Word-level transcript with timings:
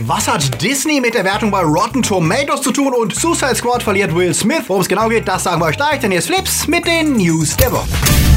Was 0.00 0.26
hat 0.26 0.60
Disney 0.60 1.00
mit 1.00 1.14
der 1.14 1.24
Wertung 1.24 1.52
bei 1.52 1.62
Rotten 1.62 2.02
Tomatoes 2.02 2.62
zu 2.62 2.72
tun 2.72 2.92
und 2.92 3.14
Suicide 3.14 3.54
Squad 3.54 3.82
verliert 3.82 4.12
Will 4.14 4.34
Smith? 4.34 4.64
Worum 4.66 4.82
es 4.82 4.88
genau 4.88 5.08
geht, 5.08 5.28
das 5.28 5.44
sagen 5.44 5.60
wir 5.60 5.66
euch 5.66 5.76
gleich, 5.76 6.00
denn 6.00 6.10
ist 6.10 6.26
Flips 6.26 6.66
mit 6.66 6.84
den 6.84 7.16
News 7.16 7.56
der 7.56 7.70
Woche. 7.70 8.33